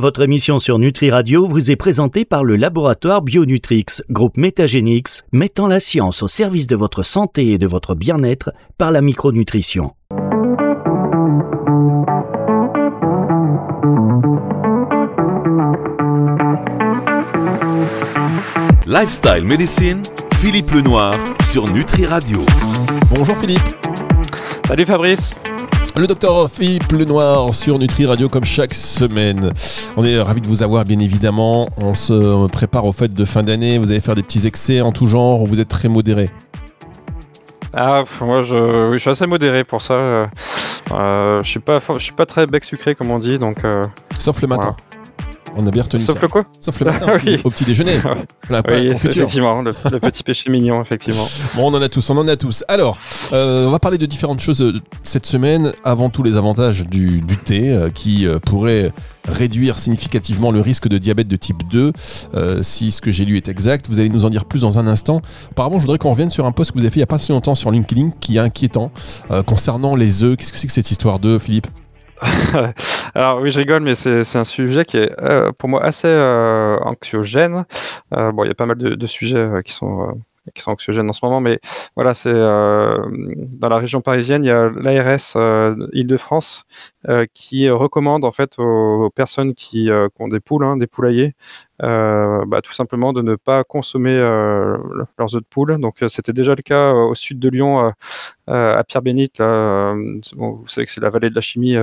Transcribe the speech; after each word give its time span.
Votre 0.00 0.22
émission 0.22 0.60
sur 0.60 0.78
Nutri 0.78 1.10
Radio 1.10 1.44
vous 1.48 1.72
est 1.72 1.76
présentée 1.76 2.24
par 2.24 2.44
le 2.44 2.54
laboratoire 2.54 3.20
Bionutrix, 3.20 3.84
groupe 4.08 4.36
Métagénix, 4.36 5.24
mettant 5.32 5.66
la 5.66 5.80
science 5.80 6.22
au 6.22 6.28
service 6.28 6.68
de 6.68 6.76
votre 6.76 7.02
santé 7.02 7.48
et 7.48 7.58
de 7.58 7.66
votre 7.66 7.96
bien-être 7.96 8.52
par 8.78 8.92
la 8.92 9.02
micronutrition. 9.02 9.90
Lifestyle 18.86 19.42
Medicine, 19.42 20.04
Philippe 20.34 20.70
Lenoir 20.70 21.16
sur 21.42 21.66
Nutri 21.66 22.06
Radio. 22.06 22.38
Bonjour 23.10 23.36
Philippe. 23.36 23.68
Salut 24.68 24.86
Fabrice. 24.86 25.34
Le 25.98 26.06
docteur 26.06 26.48
Philippe 26.48 26.92
Lenoir 26.92 27.52
sur 27.52 27.76
Nutri 27.76 28.06
Radio 28.06 28.28
comme 28.28 28.44
chaque 28.44 28.72
semaine. 28.72 29.52
On 29.96 30.04
est 30.04 30.16
ravis 30.20 30.40
de 30.40 30.46
vous 30.46 30.62
avoir 30.62 30.84
bien 30.84 31.00
évidemment. 31.00 31.68
On 31.76 31.96
se 31.96 32.46
prépare 32.46 32.84
aux 32.84 32.92
fêtes 32.92 33.14
de 33.14 33.24
fin 33.24 33.42
d'année. 33.42 33.78
Vous 33.78 33.90
allez 33.90 34.00
faire 34.00 34.14
des 34.14 34.22
petits 34.22 34.46
excès 34.46 34.80
en 34.80 34.92
tout 34.92 35.08
genre. 35.08 35.44
Vous 35.44 35.58
êtes 35.58 35.66
très 35.66 35.88
modéré? 35.88 36.30
Ah, 37.74 38.04
moi 38.20 38.42
je, 38.42 38.92
je 38.92 38.98
suis 38.98 39.10
assez 39.10 39.26
modéré 39.26 39.64
pour 39.64 39.82
ça. 39.82 39.94
Euh, 39.94 41.42
je 41.42 41.48
suis 41.48 41.58
pas, 41.58 41.80
je 41.80 41.98
suis 41.98 42.12
pas 42.12 42.26
très 42.26 42.46
bec 42.46 42.62
sucré 42.62 42.94
comme 42.94 43.10
on 43.10 43.18
dit, 43.18 43.40
donc. 43.40 43.64
Euh, 43.64 43.82
Sauf 44.20 44.40
le 44.40 44.46
matin. 44.46 44.76
On 45.56 45.66
a 45.66 45.70
bien 45.70 45.82
retenu 45.82 46.00
Sauf 46.00 46.20
le 46.20 46.28
quoi 46.28 46.44
Sauf 46.60 46.78
le 46.80 46.86
matin, 46.86 47.06
au 47.44 47.50
petit 47.50 47.64
déjeuner. 47.64 47.98
oui, 48.50 48.86
effectivement, 48.86 49.62
le, 49.62 49.72
petit 49.72 50.22
péché 50.22 50.50
mignon, 50.50 50.82
effectivement. 50.82 51.26
Bon, 51.54 51.72
on 51.72 51.74
en 51.74 51.82
a 51.82 51.88
tous, 51.88 52.08
on 52.10 52.16
en 52.16 52.28
a 52.28 52.36
tous. 52.36 52.64
Alors, 52.68 52.96
euh, 53.32 53.66
on 53.66 53.70
va 53.70 53.78
parler 53.78 53.98
de 53.98 54.06
différentes 54.06 54.40
choses 54.40 54.62
euh, 54.62 54.80
cette 55.02 55.26
semaine. 55.26 55.72
Avant 55.84 56.10
tout, 56.10 56.22
les 56.22 56.36
avantages 56.36 56.84
du, 56.86 57.22
thé 57.44 57.72
euh, 57.72 57.90
qui 57.90 58.26
pourrait 58.46 58.92
réduire 59.26 59.78
significativement 59.78 60.50
le 60.50 60.60
risque 60.60 60.88
de 60.88 60.98
diabète 60.98 61.28
de 61.28 61.36
type 61.36 61.62
2, 61.70 61.92
si 62.62 62.90
ce 62.90 63.00
que 63.00 63.10
j'ai 63.10 63.24
lu 63.24 63.36
est 63.36 63.48
exact. 63.48 63.88
Vous 63.88 63.98
allez 64.00 64.08
nous 64.08 64.24
en 64.24 64.30
dire 64.30 64.46
plus 64.46 64.62
dans 64.62 64.78
un 64.78 64.86
instant. 64.86 65.20
Apparemment, 65.50 65.76
je 65.76 65.82
voudrais 65.82 65.98
qu'on 65.98 66.10
revienne 66.10 66.30
sur 66.30 66.46
un 66.46 66.52
post 66.52 66.72
que 66.72 66.78
vous 66.78 66.84
avez 66.84 66.90
fait 66.90 66.96
il 66.96 67.00
n'y 67.00 67.04
a 67.04 67.06
pas 67.06 67.18
si 67.18 67.32
longtemps 67.32 67.54
sur 67.54 67.70
LinkedIn 67.70 68.10
qui 68.20 68.36
est 68.36 68.40
inquiétant 68.40 68.90
concernant 69.46 69.96
les 69.96 70.22
œufs. 70.22 70.36
Qu'est-ce 70.36 70.52
que 70.52 70.58
c'est 70.58 70.66
que 70.66 70.72
cette 70.72 70.90
histoire 70.90 71.18
d'œufs, 71.18 71.42
Philippe? 71.42 71.66
Alors 73.18 73.40
oui, 73.40 73.50
je 73.50 73.58
rigole, 73.58 73.82
mais 73.82 73.96
c'est 73.96 74.36
un 74.36 74.44
sujet 74.44 74.84
qui 74.84 74.96
est 74.96 75.10
euh, 75.20 75.50
pour 75.50 75.68
moi 75.68 75.82
assez 75.82 76.06
euh, 76.06 76.78
anxiogène. 76.84 77.64
Euh, 78.14 78.30
bon, 78.30 78.44
il 78.44 78.46
y 78.46 78.50
a 78.52 78.54
pas 78.54 78.64
mal 78.64 78.78
de, 78.78 78.94
de 78.94 79.06
sujets 79.08 79.60
qui 79.64 79.72
sont 79.72 80.20
qui 80.54 80.62
sont 80.62 80.70
anxiogènes 80.72 81.08
en 81.08 81.12
ce 81.12 81.20
moment, 81.22 81.40
mais 81.40 81.60
voilà, 81.96 82.14
c'est 82.14 82.32
euh, 82.32 82.96
dans 83.08 83.68
la 83.68 83.78
région 83.78 84.00
parisienne, 84.00 84.44
il 84.44 84.48
y 84.48 84.50
a 84.50 84.68
l'ARS 84.68 85.36
euh, 85.36 85.74
Île-de-France 85.92 86.64
euh, 87.08 87.26
qui 87.34 87.68
recommande 87.70 88.24
en 88.24 88.30
fait 88.30 88.58
aux, 88.58 89.10
personnes 89.14 89.54
qui, 89.54 89.90
ont 90.18 90.28
des 90.28 90.40
poules, 90.40 90.64
hein, 90.64 90.76
des 90.76 90.86
poulaillers, 90.86 91.32
bah, 91.80 92.60
tout 92.62 92.72
simplement 92.72 93.12
de 93.12 93.22
ne 93.22 93.36
pas 93.36 93.64
consommer 93.64 94.16
leurs 94.16 95.34
œufs 95.34 95.42
de 95.42 95.46
poule. 95.48 95.78
Donc 95.78 96.04
c'était 96.08 96.32
déjà 96.32 96.54
le 96.54 96.62
cas 96.62 96.92
au 96.92 97.14
sud 97.14 97.38
de 97.38 97.48
Lyon, 97.48 97.92
à 98.46 98.84
Pierre-Bénite. 98.84 99.40
vous 99.40 100.64
savez 100.66 100.86
que 100.86 100.92
c'est 100.92 101.00
la 101.00 101.10
vallée 101.10 101.30
de 101.30 101.34
la 101.34 101.40
chimie, 101.40 101.76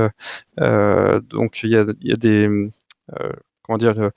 donc 0.57 1.63
il 1.63 1.69
y 1.69 1.77
a, 1.77 1.85
y 2.01 2.11
a 2.11 2.15
des 2.15 2.69
comment 3.65 3.77
dire, 3.77 3.97
euh, 3.97 4.09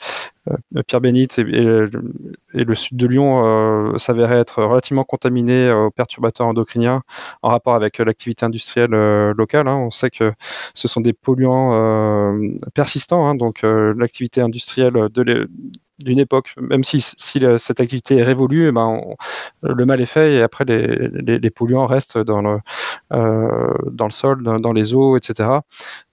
euh, 0.51 0.83
Pierre 0.87 1.01
Bénite 1.01 1.39
et, 1.39 1.43
le 1.43 2.75
sud 2.75 2.97
de 2.97 3.07
Lyon 3.07 3.45
euh, 3.45 3.99
s'avéraient 3.99 4.39
être 4.39 4.63
relativement 4.63 5.05
contaminés 5.05 5.71
aux 5.71 5.91
perturbateurs 5.91 6.47
endocriniens 6.47 7.03
en 7.43 7.49
rapport 7.49 7.75
avec 7.75 7.99
l'activité 7.99 8.45
industrielle 8.45 8.91
locale. 9.37 9.69
Hein. 9.69 9.77
On 9.77 9.91
sait 9.91 10.11
que 10.11 10.33
ce 10.75 10.89
sont 10.89 11.01
des 11.01 11.13
polluants 11.13 12.39
persistants, 12.75 13.27
hein. 13.27 13.35
donc 13.35 13.63
l'activité 13.63 14.41
industrielle 14.41 15.09
de 15.11 15.49
d'une 15.99 16.19
époque, 16.19 16.55
même 16.61 16.85
si, 16.85 17.01
si 17.01 17.43
cette 17.59 17.81
activité 17.81 18.19
est 18.19 18.23
révolue, 18.23 18.69
eh 18.69 18.73
ben 18.73 19.01
le 19.63 19.85
mal 19.85 20.01
est 20.01 20.07
fait 20.07 20.35
et 20.35 20.43
après 20.43 20.65
les, 20.65 21.09
les, 21.09 21.39
les 21.39 21.51
polluants 21.51 21.87
restent 21.87 22.19
dans 22.19 22.41
le, 22.41 22.59
euh, 23.13 23.73
dans 23.91 24.05
le 24.05 24.11
sol, 24.11 24.43
dans, 24.43 24.73
les 24.73 24.95
eaux, 24.95 25.17
etc. 25.17 25.49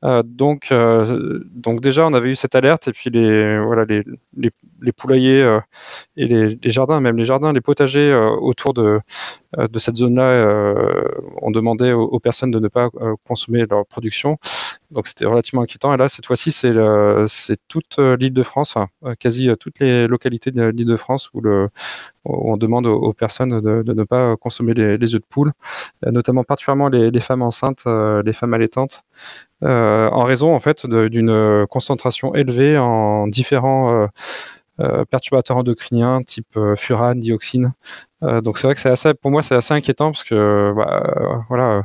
Euh, 0.04 0.24
donc, 0.24 0.72
euh, 0.72 1.44
donc 1.52 1.82
déjà, 1.82 2.08
on 2.08 2.14
avait 2.14 2.30
eu 2.32 2.36
cette 2.36 2.56
alerte 2.56 2.88
et 2.88 2.94
puis 2.94 3.10
les, 3.10 3.60
voilà, 3.60 3.86
les, 3.86 4.04
les, 4.38 4.52
les 4.82 4.92
poulaillers 4.92 5.42
euh, 5.42 5.60
et 6.16 6.28
les, 6.28 6.60
les, 6.62 6.70
jardins, 6.70 7.02
même 7.02 7.18
les 7.18 7.26
jardins, 7.26 7.52
les 7.52 7.62
potagers 7.62 8.12
euh, 8.12 8.30
autour 8.30 8.74
de, 8.74 9.02
de 9.58 9.80
cette 9.80 9.98
zone-là, 9.98 10.74
on 11.42 11.52
demandait 11.52 11.94
aux, 11.94 12.04
aux, 12.04 12.20
personnes 12.20 12.52
de 12.52 12.60
ne 12.60 12.68
pas 12.68 12.90
consommer 13.28 13.66
leur 13.70 13.86
production. 13.86 14.38
Donc 14.92 15.08
c'était 15.08 15.26
relativement 15.26 15.64
inquiétant. 15.64 15.94
Et 15.94 15.98
là, 15.98 16.10
cette 16.10 16.26
fois-ci, 16.26 16.52
c'est 16.52 16.74
toute 17.68 18.00
euh, 18.00 18.16
l'île 18.18 18.34
de 18.34 18.44
France, 18.44 18.76
enfin, 18.76 18.88
euh, 19.04 19.16
quasi 19.16 19.50
euh, 19.50 19.56
toutes 19.56 19.80
les 19.80 20.08
localités 20.08 20.52
de 20.52 20.66
l'île 20.66 20.88
de 20.88 20.98
France 20.98 21.30
où, 21.34 21.42
on 22.28 22.58
demande 22.58 22.88
aux, 22.88 23.14
personnes 23.14 23.62
de, 23.62 23.84
ne 23.94 24.04
pas 24.04 24.36
consommer 24.38 24.74
les, 24.74 25.16
œufs 25.16 25.22
de 25.22 25.26
poule, 25.30 25.54
notamment 26.04 26.44
particulièrement 26.44 26.90
les, 26.90 27.20
femmes 27.20 27.44
enceintes, 27.44 27.84
les 27.86 28.34
femmes 28.34 28.56
allaitantes, 28.56 29.04
en 29.62 30.24
raison 30.24 30.56
en 30.56 30.60
fait 30.60 30.88
d'une 30.88 31.68
concentration 31.70 32.34
élevée 32.34 32.80
en 32.80 33.28
différents 33.28 34.08
perturbateurs 35.12 35.58
endocriniens 35.58 36.24
type 36.24 36.58
furane, 36.76 37.20
dioxine. 37.20 37.74
donc 38.24 38.58
c'est 38.58 38.66
vrai 38.66 38.74
que 38.74 38.82
c'est 38.82 38.90
assez, 38.90 39.14
pour 39.14 39.30
moi, 39.30 39.44
c'est 39.44 39.56
assez 39.56 39.76
inquiétant 39.76 40.12
parce 40.12 40.24
que 40.24 40.74
bah, 40.76 41.46
voilà 41.48 41.84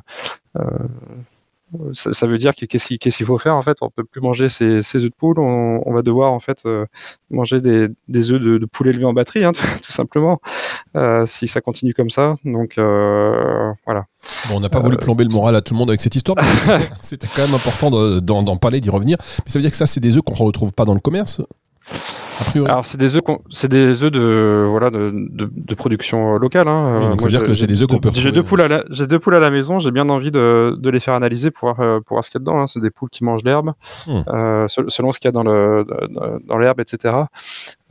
ça, 1.93 2.27
veut 2.27 2.39
dire 2.39 2.55
qu'est-ce 2.55 2.87
qu'il 2.97 3.27
faut 3.27 3.39
faire 3.39 3.55
en 3.55 3.63
fait? 3.63 3.79
On 3.81 3.91
peut 3.91 4.05
plus 4.05 4.21
manger 4.21 4.49
ces, 4.49 4.83
ces 4.83 4.99
œufs 4.99 5.11
de 5.11 5.15
poule. 5.17 5.39
On, 5.39 5.93
va 5.93 6.03
devoir 6.03 6.33
en 6.33 6.41
fait 6.41 6.63
euh, 6.67 6.87
manger 7.31 7.61
des, 7.61 7.89
des 8.09 8.33
œufs 8.33 8.41
de, 8.41 8.59
de, 8.59 8.67
poule 8.67 8.89
élevés 8.89 9.05
en 9.05 9.13
batterie, 9.13 9.45
hein, 9.45 9.53
tout, 9.83 9.93
simplement, 9.93 10.41
euh, 10.97 11.27
si 11.27 11.47
ça 11.47 11.61
continue 11.61 11.95
comme 11.95 12.11
ça. 12.11 12.35
Donc 12.45 12.79
euh, 12.79 13.73
voilà. 13.87 14.07
Bon, 14.49 14.57
on 14.57 14.61
n'a 14.61 14.69
pas 14.69 14.81
voulu 14.81 14.97
plomber 14.97 15.25
le 15.25 15.31
moral 15.31 15.55
à 15.55 15.61
tout 15.61 15.75
le 15.75 15.79
monde 15.79 15.91
avec 15.91 16.01
cette 16.01 16.17
histoire. 16.17 16.39
C'était 17.01 17.29
quand 17.35 17.43
même 17.43 17.55
important 17.55 17.91
d'en 18.21 18.57
parler, 18.57 18.81
d'y 18.81 18.91
revenir. 18.91 19.19
Mais 19.45 19.51
ça 19.51 19.59
veut 19.59 19.63
dire 19.63 19.71
que 19.71 19.77
ça, 19.77 19.87
c'est 19.87 20.01
des 20.01 20.17
œufs 20.17 20.23
qu'on 20.23 20.35
ne 20.35 20.47
retrouve 20.47 20.73
pas 20.73 20.85
dans 20.85 20.95
le 20.95 21.01
commerce? 21.01 21.41
Alors 22.57 22.85
c'est 22.85 22.99
des 22.99 23.17
œufs, 23.17 23.23
c'est 23.51 23.69
des 23.69 24.03
œufs 24.03 24.11
de 24.11 24.67
voilà 24.71 24.91
de, 24.91 25.11
de, 25.13 25.51
de 25.53 25.75
production 25.75 26.35
locale. 26.35 26.69
Hein. 26.69 27.11
donc 27.11 27.21
ça 27.21 27.27
veut 27.27 27.33
dire 27.33 27.43
que 27.43 27.55
j'ai 27.55 27.67
des 27.67 27.83
œufs 27.83 27.89
qu'on 27.89 27.99
peut. 27.99 28.11
J'ai 28.15 28.33
deux 28.33 28.43
poules 28.43 28.61
à 28.63 28.69
la, 28.69 28.85
j'ai 28.91 29.07
deux 29.07 29.19
poules 29.19 29.35
à 29.35 29.41
la 29.41 29.51
maison. 29.51 29.79
J'ai 29.79 29.91
bien 29.91 30.09
envie 30.09 30.31
de, 30.31 30.77
de 30.79 30.91
les 30.91 31.01
faire 31.01 31.15
analyser 31.15 31.51
pour 31.51 31.73
voir, 31.73 31.81
euh, 31.81 32.01
pour 32.01 32.15
voir 32.15 32.25
ce 32.25 32.31
qu'il 32.31 32.39
y 32.39 32.43
a 32.43 32.45
dedans. 32.45 32.61
Hein. 32.61 32.67
C'est 32.67 32.81
des 32.81 32.91
poules 32.91 33.11
qui 33.11 33.25
mangent 33.25 33.45
l'herbe, 33.45 33.73
hmm. 34.07 34.21
euh, 34.29 34.67
selon 34.69 35.13
ce 35.13 35.21
qu'il 35.21 35.29
y 35.29 35.31
a 35.31 35.33
dans 35.33 35.43
le 35.43 35.87
dans 36.47 36.59
l'herbe, 36.59 36.81
etc. 36.81 37.15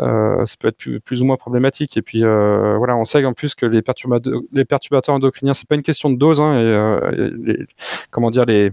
Euh, 0.02 0.46
ça 0.46 0.56
peut 0.60 0.70
être 0.70 0.78
plus, 0.78 1.00
plus, 1.02 1.22
ou 1.22 1.26
moins 1.26 1.38
problématique. 1.38 1.98
Et 1.98 2.02
puis 2.02 2.24
euh, 2.24 2.76
voilà, 2.78 2.96
on 2.96 3.06
sait 3.06 3.24
en 3.26 3.34
plus 3.34 3.56
que 3.56 3.66
les 3.66 3.82
perturbateurs, 3.82 4.42
les 4.52 4.66
perturbateurs 4.66 5.16
endocriniens, 5.16 5.54
c'est 5.54 5.68
pas 5.68 5.76
une 5.76 5.82
question 5.82 6.10
de 6.10 6.18
dose. 6.18 6.40
Hein, 6.40 6.60
et, 7.12 7.30
les, 7.38 7.66
comment 8.12 8.32
dire 8.32 8.46
les 8.46 8.72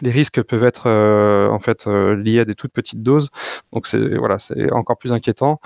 les 0.00 0.10
risques 0.10 0.42
peuvent 0.42 0.64
être 0.64 0.84
euh, 0.86 1.48
en 1.48 1.60
fait 1.60 1.86
euh, 1.86 2.16
liés 2.16 2.40
à 2.40 2.44
des 2.44 2.54
toutes 2.54 2.72
petites 2.72 3.02
doses, 3.02 3.30
donc 3.72 3.86
c'est 3.86 4.16
voilà, 4.16 4.38
c'est 4.38 4.72
encore 4.72 4.96
plus 4.96 5.12
inquiétant. 5.12 5.60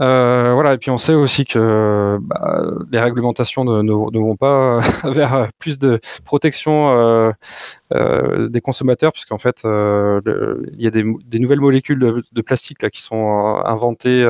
Euh, 0.00 0.52
voilà, 0.54 0.74
et 0.74 0.78
puis 0.78 0.92
on 0.92 0.98
sait 0.98 1.14
aussi 1.14 1.44
que 1.44 2.18
bah, 2.20 2.62
les 2.92 3.00
réglementations 3.00 3.64
ne, 3.64 3.92
vont 3.92 4.36
pas 4.36 4.78
vers 5.04 5.48
plus 5.58 5.80
de 5.80 5.98
protection 6.24 7.32
des 7.90 8.60
consommateurs, 8.60 9.12
puisqu'en 9.12 9.38
fait, 9.38 9.62
il 9.64 10.80
y 10.80 10.86
a 10.86 10.90
des, 10.90 11.38
nouvelles 11.40 11.60
molécules 11.60 11.98
de, 11.98 12.42
plastique 12.42 12.80
là, 12.80 12.90
qui 12.90 13.02
sont 13.02 13.60
inventées, 13.64 14.24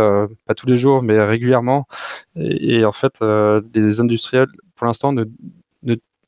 pas 0.47 0.55
tous 0.55 0.66
les 0.66 0.78
jours, 0.78 1.03
mais 1.03 1.22
régulièrement. 1.22 1.87
Et, 2.34 2.78
et 2.78 2.84
en 2.87 2.93
fait, 2.93 3.21
les 3.75 4.00
industriels, 4.00 4.49
pour 4.75 4.87
l'instant, 4.87 5.12
ne 5.12 5.25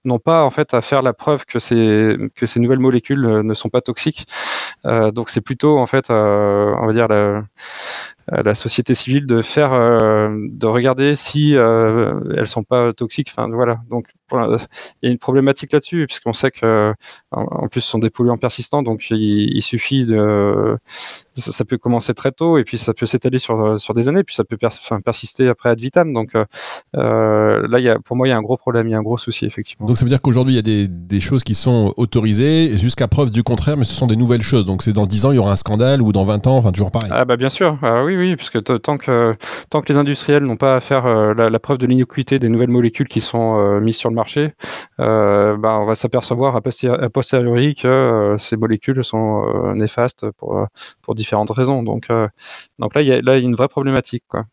n'ont 0.04 0.18
pas 0.18 0.44
en 0.44 0.50
fait 0.50 0.74
à 0.74 0.80
faire 0.80 1.02
la 1.02 1.12
preuve 1.12 1.44
que 1.44 1.58
ces 1.58 2.16
que 2.34 2.46
ces 2.46 2.60
nouvelles 2.60 2.78
molécules 2.78 3.24
euh, 3.26 3.42
ne 3.42 3.54
sont 3.54 3.68
pas 3.68 3.80
toxiques. 3.80 4.26
Euh, 4.86 5.10
donc 5.10 5.30
c'est 5.30 5.40
plutôt 5.40 5.78
en 5.78 5.86
fait, 5.86 6.10
euh, 6.10 6.74
on 6.78 6.86
va 6.86 6.92
dire 6.92 7.08
la, 7.08 7.42
la 8.28 8.54
société 8.54 8.94
civile 8.94 9.26
de 9.26 9.42
faire, 9.42 9.72
euh, 9.72 10.30
de 10.50 10.66
regarder 10.66 11.16
si 11.16 11.56
euh, 11.56 12.20
elles 12.36 12.46
sont 12.46 12.62
pas 12.62 12.92
toxiques. 12.92 13.28
Enfin 13.30 13.48
voilà. 13.48 13.80
Donc 13.90 14.06
il 14.32 14.68
y 15.02 15.06
a 15.08 15.10
une 15.10 15.18
problématique 15.18 15.72
là-dessus 15.72 16.06
puisqu'on 16.06 16.32
sait 16.32 16.52
que 16.52 16.94
en 17.32 17.66
plus 17.66 17.80
ce 17.80 17.90
sont 17.90 17.98
des 17.98 18.10
polluants 18.10 18.36
persistants, 18.36 18.82
donc 18.82 19.10
il, 19.10 19.56
il 19.56 19.62
suffit 19.62 20.06
de 20.06 20.78
ça, 21.34 21.64
peut 21.64 21.78
commencer 21.78 22.14
très 22.14 22.32
tôt 22.32 22.58
et 22.58 22.64
puis 22.64 22.78
ça 22.78 22.94
peut 22.94 23.06
s'étaler 23.06 23.38
sur, 23.38 23.80
sur 23.80 23.94
des 23.94 24.08
années, 24.08 24.22
puis 24.22 24.34
ça 24.34 24.44
peut 24.44 24.58
persister 25.04 25.48
après 25.48 25.70
ad 25.70 25.80
vitam. 25.80 26.12
Donc 26.12 26.34
euh, 26.96 27.66
là, 27.68 27.78
il 27.78 27.84
y 27.84 27.88
a, 27.88 27.98
pour 27.98 28.16
moi, 28.16 28.26
il 28.26 28.30
y 28.30 28.32
a 28.32 28.36
un 28.36 28.42
gros 28.42 28.56
problème, 28.56 28.88
il 28.88 28.90
y 28.90 28.94
a 28.94 28.98
un 28.98 29.02
gros 29.02 29.18
souci, 29.18 29.46
effectivement. 29.46 29.86
Donc 29.86 29.96
ça 29.96 30.04
veut 30.04 30.08
dire 30.08 30.20
qu'aujourd'hui, 30.20 30.54
il 30.54 30.56
y 30.56 30.60
a 30.60 30.62
des, 30.62 30.88
des, 30.88 31.20
choses 31.20 31.42
qui 31.42 31.54
sont 31.54 31.94
autorisées 31.96 32.76
jusqu'à 32.78 33.08
preuve 33.08 33.30
du 33.30 33.42
contraire, 33.42 33.76
mais 33.76 33.84
ce 33.84 33.94
sont 33.94 34.06
des 34.06 34.16
nouvelles 34.16 34.42
choses. 34.42 34.64
Donc 34.64 34.82
c'est 34.82 34.92
dans 34.92 35.06
10 35.06 35.26
ans, 35.26 35.32
il 35.32 35.36
y 35.36 35.38
aura 35.38 35.52
un 35.52 35.56
scandale 35.56 36.02
ou 36.02 36.12
dans 36.12 36.24
20 36.24 36.46
ans, 36.46 36.56
enfin 36.56 36.72
toujours 36.72 36.90
pareil. 36.90 37.10
Ah 37.12 37.24
bah 37.24 37.36
bien 37.36 37.48
sûr, 37.48 37.78
ah, 37.82 38.04
oui, 38.04 38.09
oui, 38.16 38.36
puisque 38.36 38.62
tant 38.82 38.96
que, 38.98 39.36
tant 39.70 39.82
que 39.82 39.92
les 39.92 39.98
industriels 39.98 40.44
n'ont 40.44 40.56
pas 40.56 40.76
à 40.76 40.80
faire 40.80 41.06
euh, 41.06 41.34
la, 41.34 41.50
la, 41.50 41.58
preuve 41.58 41.78
de 41.78 41.86
l'innocuité 41.86 42.38
des 42.38 42.48
nouvelles 42.48 42.70
molécules 42.70 43.08
qui 43.08 43.20
sont 43.20 43.58
euh, 43.58 43.80
mises 43.80 43.96
sur 43.96 44.08
le 44.08 44.14
marché, 44.14 44.54
euh, 45.00 45.56
bah, 45.56 45.78
on 45.80 45.86
va 45.86 45.94
s'apercevoir 45.94 46.56
a 46.56 47.08
posteriori 47.10 47.74
que 47.74 48.36
ces 48.38 48.56
molécules 48.56 49.04
sont 49.04 49.72
néfastes 49.74 50.30
pour, 50.38 50.66
pour 51.02 51.14
différentes 51.14 51.50
raisons. 51.50 51.82
Donc, 51.82 52.08
donc 52.78 52.94
là, 52.94 53.02
il 53.02 53.08
y 53.08 53.12
a 53.12 53.20
là 53.20 53.38
une 53.38 53.54
vraie 53.54 53.68
problématique. 53.68 54.24
Quoi. 54.28 54.44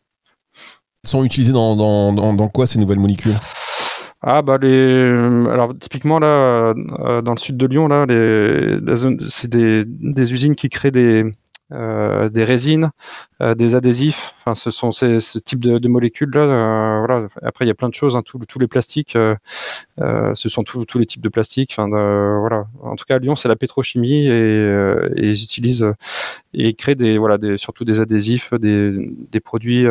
sont 1.04 1.24
utilisées 1.24 1.52
dans, 1.52 1.76
dans, 1.76 2.32
dans, 2.32 2.48
quoi 2.48 2.66
ces 2.66 2.78
nouvelles 2.78 2.98
molécules? 2.98 3.34
Ah 4.20 4.42
bah 4.42 4.58
les 4.60 5.12
alors 5.48 5.74
typiquement 5.78 6.18
là 6.18 6.74
dans 7.22 7.30
le 7.30 7.38
sud 7.38 7.56
de 7.56 7.66
Lyon 7.66 7.86
là 7.86 8.04
les, 8.04 8.78
c'est 9.28 9.48
des, 9.48 9.84
des 9.86 10.32
usines 10.32 10.56
qui 10.56 10.68
créent 10.68 10.90
des 10.90 11.24
euh, 11.70 12.30
des 12.30 12.44
résines, 12.44 12.90
euh, 13.42 13.54
des 13.54 13.74
adhésifs. 13.74 14.34
Enfin, 14.40 14.54
ce 14.54 14.70
sont 14.70 14.90
ces, 14.90 15.20
ce 15.20 15.38
type 15.38 15.60
de, 15.60 15.88
molécules 15.88 16.30
là. 16.32 16.40
Euh, 16.40 16.98
voilà. 17.00 17.28
Après, 17.42 17.64
il 17.64 17.68
y 17.68 17.70
a 17.70 17.74
plein 17.74 17.90
de 17.90 17.94
choses. 17.94 18.16
Hein, 18.16 18.22
tous 18.22 18.58
les 18.58 18.66
plastiques, 18.66 19.16
ce 19.98 20.48
sont 20.48 20.62
tous 20.62 20.98
les 20.98 21.06
types 21.06 21.20
de 21.20 21.28
plastiques. 21.28 21.74
Enfin, 21.76 21.88
voilà. 21.88 22.66
En 22.82 22.96
tout 22.96 23.04
cas, 23.04 23.16
à 23.16 23.18
Lyon, 23.18 23.36
c'est 23.36 23.48
la 23.48 23.56
pétrochimie 23.56 24.28
et, 24.28 25.12
ils 25.16 25.42
utilisent 25.42 25.86
et 26.54 26.72
créent 26.74 26.94
des 26.94 27.18
voilà 27.18 27.36
surtout 27.56 27.84
des 27.84 28.00
adhésifs, 28.00 28.54
des, 28.54 29.10
des 29.30 29.40
produits 29.40 29.86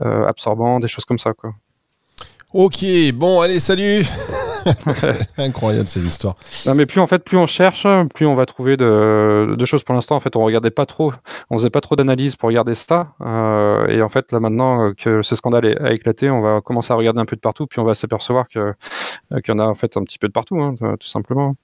absorbants, 0.00 0.80
des 0.80 0.88
choses 0.88 1.04
comme 1.04 1.18
ça 1.18 1.32
quoi. 1.32 1.54
Ok, 2.52 2.84
bon, 3.14 3.40
allez, 3.40 3.60
salut 3.60 4.04
c'est 4.98 5.38
incroyable 5.38 5.88
ces 5.88 6.06
histoires. 6.06 6.36
Non, 6.66 6.74
mais 6.74 6.86
plus 6.86 7.00
en 7.00 7.06
fait, 7.06 7.24
plus 7.24 7.36
on 7.38 7.46
cherche, 7.46 7.86
plus 8.14 8.26
on 8.26 8.34
va 8.34 8.46
trouver 8.46 8.76
de, 8.76 9.54
de 9.56 9.64
choses. 9.64 9.82
Pour 9.82 9.94
l'instant, 9.94 10.16
en 10.16 10.20
fait, 10.20 10.36
on 10.36 10.44
regardait 10.44 10.70
pas 10.70 10.86
trop, 10.86 11.12
on 11.50 11.58
faisait 11.58 11.70
pas 11.70 11.80
trop 11.80 11.96
d'analyse 11.96 12.36
pour 12.36 12.48
regarder 12.48 12.74
ça. 12.74 13.08
Euh, 13.24 13.86
et 13.88 14.02
en 14.02 14.08
fait, 14.08 14.32
là 14.32 14.40
maintenant 14.40 14.92
que 14.96 15.22
ce 15.22 15.34
scandale 15.34 15.76
a 15.80 15.92
éclaté, 15.92 16.30
on 16.30 16.40
va 16.40 16.60
commencer 16.60 16.92
à 16.92 16.96
regarder 16.96 17.20
un 17.20 17.26
peu 17.26 17.36
de 17.36 17.40
partout, 17.40 17.66
puis 17.66 17.80
on 17.80 17.84
va 17.84 17.94
s'apercevoir 17.94 18.48
que 18.48 18.74
qu'il 19.44 19.54
y 19.54 19.56
en 19.56 19.58
a 19.58 19.64
en 19.64 19.74
fait 19.74 19.96
un 19.96 20.04
petit 20.04 20.18
peu 20.18 20.28
de 20.28 20.32
partout, 20.32 20.60
hein, 20.60 20.74
tout 20.98 21.08
simplement. 21.08 21.54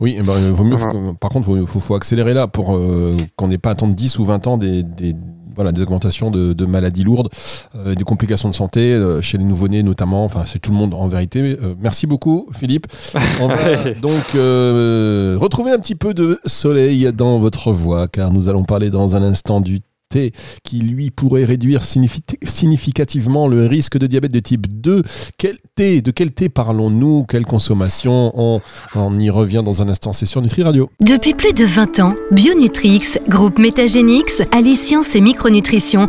Oui, 0.00 0.16
eh 0.18 0.22
ben, 0.22 0.52
vaut 0.52 0.64
mieux, 0.64 0.76
par 1.20 1.30
contre, 1.30 1.50
il 1.50 1.66
faut, 1.66 1.80
faut, 1.80 1.94
accélérer 1.94 2.34
là 2.34 2.46
pour 2.46 2.74
euh, 2.74 3.16
qu'on 3.36 3.48
n'ait 3.48 3.58
pas 3.58 3.70
à 3.70 3.72
attendre 3.72 3.94
10 3.94 4.18
ou 4.18 4.24
20 4.24 4.46
ans 4.46 4.56
des, 4.56 4.82
des 4.82 5.14
voilà, 5.54 5.72
des 5.72 5.82
augmentations 5.82 6.30
de, 6.30 6.66
maladies 6.66 7.04
lourdes, 7.04 7.28
euh, 7.76 7.94
des 7.94 8.04
complications 8.04 8.48
de 8.48 8.54
santé 8.54 8.92
euh, 8.92 9.20
chez 9.20 9.38
les 9.38 9.44
nouveau-nés 9.44 9.82
notamment. 9.82 10.24
Enfin, 10.24 10.44
c'est 10.46 10.58
tout 10.58 10.70
le 10.70 10.76
monde 10.76 10.94
en 10.94 11.06
vérité. 11.08 11.40
Euh, 11.40 11.74
merci 11.80 12.06
beaucoup, 12.06 12.48
Philippe. 12.52 12.86
On 13.40 13.48
va 13.48 13.90
donc 14.02 14.32
retrouver 14.34 15.72
un 15.72 15.78
petit 15.78 15.94
peu 15.94 16.14
de 16.14 16.40
soleil 16.46 17.10
dans 17.12 17.38
votre 17.38 17.72
voix, 17.72 18.08
car 18.08 18.32
nous 18.32 18.48
allons 18.48 18.64
parler 18.64 18.90
dans 18.90 19.16
un 19.16 19.22
instant 19.22 19.60
du 19.60 19.80
qui 20.62 20.78
lui 20.78 21.10
pourrait 21.10 21.44
réduire 21.44 21.82
significativement 21.84 23.48
le 23.48 23.66
risque 23.66 23.98
de 23.98 24.06
diabète 24.06 24.32
de 24.32 24.40
type 24.40 24.66
2. 24.80 25.02
Quel 25.38 25.56
thé 25.74 26.02
De 26.02 26.10
quel 26.10 26.30
thé 26.30 26.48
parlons-nous? 26.48 27.24
Quelle 27.24 27.44
consommation? 27.44 28.32
On, 28.34 28.60
y 29.18 29.30
revient 29.30 29.62
dans 29.64 29.82
un 29.82 29.88
instant, 29.88 30.12
c'est 30.12 30.26
sur 30.26 30.40
Nutri 30.42 30.62
Radio. 30.62 30.90
Depuis 31.00 31.34
plus 31.34 31.52
de 31.52 31.64
20 31.64 32.00
ans, 32.00 32.14
Bionutrix, 32.30 33.18
groupe 33.28 33.58
Métagénix, 33.58 34.42
allie 34.52 34.76
science 34.76 35.14
et 35.14 35.20
micronutrition 35.20 36.08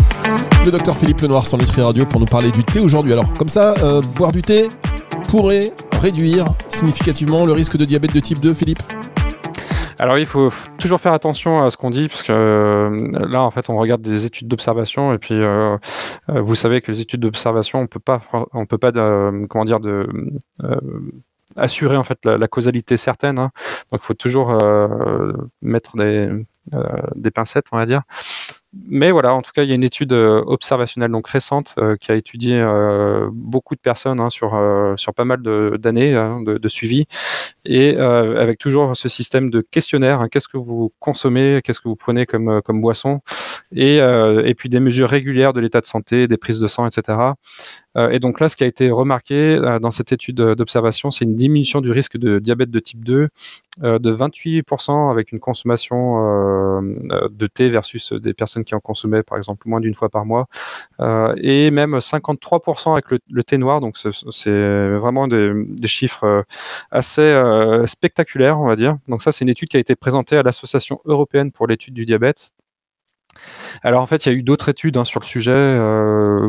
le 0.65 0.71
docteur 0.71 0.95
Philippe 0.95 1.21
Lenoir 1.21 1.47
sur 1.47 1.57
Nutri 1.57 1.81
Radio 1.81 2.05
pour 2.05 2.19
nous 2.19 2.27
parler 2.27 2.51
du 2.51 2.63
thé 2.63 2.79
aujourd'hui. 2.79 3.13
Alors, 3.13 3.33
comme 3.33 3.47
ça, 3.47 3.73
euh, 3.83 4.01
boire 4.15 4.31
du 4.31 4.43
thé 4.43 4.69
pourrait 5.27 5.71
réduire 6.01 6.45
significativement 6.69 7.45
le 7.45 7.53
risque 7.53 7.77
de 7.77 7.85
diabète 7.85 8.13
de 8.13 8.19
type 8.19 8.39
2, 8.39 8.53
Philippe? 8.53 8.81
Alors 9.97 10.17
il 10.17 10.25
faut 10.25 10.51
toujours 10.79 10.99
faire 10.99 11.13
attention 11.13 11.63
à 11.63 11.69
ce 11.69 11.77
qu'on 11.77 11.91
dit 11.91 12.07
parce 12.07 12.23
que 12.23 12.31
euh, 12.31 13.27
là 13.27 13.43
en 13.43 13.51
fait 13.51 13.69
on 13.69 13.77
regarde 13.77 14.01
des 14.01 14.25
études 14.25 14.47
d'observation 14.47 15.13
et 15.13 15.19
puis 15.19 15.35
euh, 15.35 15.77
vous 16.27 16.55
savez 16.55 16.81
que 16.81 16.91
les 16.91 17.01
études 17.01 17.19
d'observation 17.19 17.81
on 17.81 17.85
peut 17.85 17.99
pas 17.99 18.19
on 18.51 18.65
peut 18.65 18.79
pas 18.79 18.91
assurer 21.55 21.97
en 21.97 22.03
fait 22.03 22.17
la, 22.25 22.47
causalité 22.47 22.97
certaine 22.97 23.37
hein. 23.37 23.51
donc 23.91 24.01
il 24.01 24.05
faut 24.05 24.15
toujours 24.15 24.57
mettre 25.61 25.95
des, 25.97 26.31
des 27.13 27.29
pincettes 27.29 27.67
on 27.71 27.77
va 27.77 27.85
dire 27.85 28.01
mais 28.73 29.11
voilà, 29.11 29.33
en 29.33 29.41
tout 29.41 29.51
cas, 29.53 29.63
il 29.63 29.69
y 29.69 29.73
a 29.73 29.75
une 29.75 29.83
étude 29.83 30.13
euh, 30.13 30.41
observationnelle 30.45 31.11
donc 31.11 31.27
récente 31.27 31.75
euh, 31.77 31.97
qui 31.97 32.09
a 32.11 32.15
étudié 32.15 32.57
euh, 32.57 33.29
beaucoup 33.33 33.75
de 33.75 33.81
personnes 33.81 34.21
hein, 34.21 34.29
sur 34.29 34.51
pas 35.15 35.25
mal 35.25 35.41
d'années 35.41 36.15
hein, 36.15 36.41
de, 36.41 36.69
suivi 36.69 37.05
et 37.65 37.97
avec 37.97 38.59
toujours 38.59 38.95
ce 38.95 39.09
système 39.09 39.49
de 39.49 39.59
questionnaire. 39.59 40.21
Hein, 40.21 40.29
qu'est-ce 40.29 40.47
que 40.47 40.57
vous 40.57 40.93
consommez 40.99 41.61
Qu'est-ce 41.63 41.81
que 41.81 41.89
vous 41.89 41.97
prenez 41.97 42.25
comme 42.25 42.81
boisson 42.81 43.19
et, 43.75 43.97
et 43.97 44.53
puis 44.55 44.69
des 44.69 44.79
mesures 44.79 45.09
régulières 45.09 45.53
de 45.53 45.59
l'état 45.59 45.81
de 45.81 45.85
santé, 45.85 46.27
des 46.27 46.37
prises 46.37 46.59
de 46.59 46.67
sang, 46.67 46.87
etc. 46.87 47.17
et 48.11 48.19
donc 48.19 48.39
là, 48.39 48.49
ce 48.49 48.55
qui 48.55 48.63
a 48.63 48.67
été 48.67 48.89
remarqué 48.91 49.59
dans 49.81 49.91
cette 49.91 50.11
étude 50.11 50.37
d'observation, 50.37 51.11
c'est 51.11 51.25
une 51.25 51.35
diminution 51.35 51.81
du 51.81 51.91
risque 51.91 52.17
de 52.17 52.39
diabète 52.39 52.71
de 52.71 52.79
type 52.79 53.03
2 53.03 53.29
de 53.81 54.13
28% 54.13 55.11
avec 55.11 55.31
une 55.31 55.39
consommation 55.39 56.81
de 56.81 57.47
thé 57.47 57.69
versus 57.69 58.13
des 58.13 58.33
personnes 58.33 58.63
qui 58.63 58.75
en 58.75 58.79
consommaient 58.79 59.23
par 59.23 59.37
exemple 59.37 59.67
moins 59.67 59.79
d'une 59.79 59.93
fois 59.93 60.09
par 60.09 60.25
mois, 60.25 60.47
euh, 60.99 61.33
et 61.41 61.71
même 61.71 61.97
53% 61.97 62.93
avec 62.93 63.05
le, 63.09 63.43
thé 63.43 63.57
noir. 63.57 63.81
Donc 63.81 63.97
c'est 63.97 64.89
vraiment 64.97 65.27
des, 65.27 65.53
chiffres 65.85 66.25
euh, 66.25 66.43
assez 66.91 67.21
euh, 67.21 67.85
spectaculaires, 67.87 68.59
on 68.59 68.67
va 68.67 68.75
dire. 68.75 68.97
Donc 69.07 69.23
ça, 69.23 69.31
c'est 69.31 69.43
une 69.43 69.49
étude 69.49 69.69
qui 69.69 69.77
a 69.77 69.79
été 69.79 69.95
présentée 69.95 70.37
à 70.37 70.43
l'Association 70.43 71.01
européenne 71.05 71.51
pour 71.51 71.67
l'étude 71.67 71.93
du 71.93 72.05
diabète. 72.05 72.51
Alors 73.83 74.01
en 74.01 74.07
fait, 74.07 74.25
il 74.25 74.31
y 74.31 74.35
a 74.35 74.37
eu 74.37 74.43
d'autres 74.43 74.69
études 74.69 74.97
hein, 74.97 75.05
sur 75.05 75.19
le 75.19 75.25
sujet 75.25 75.79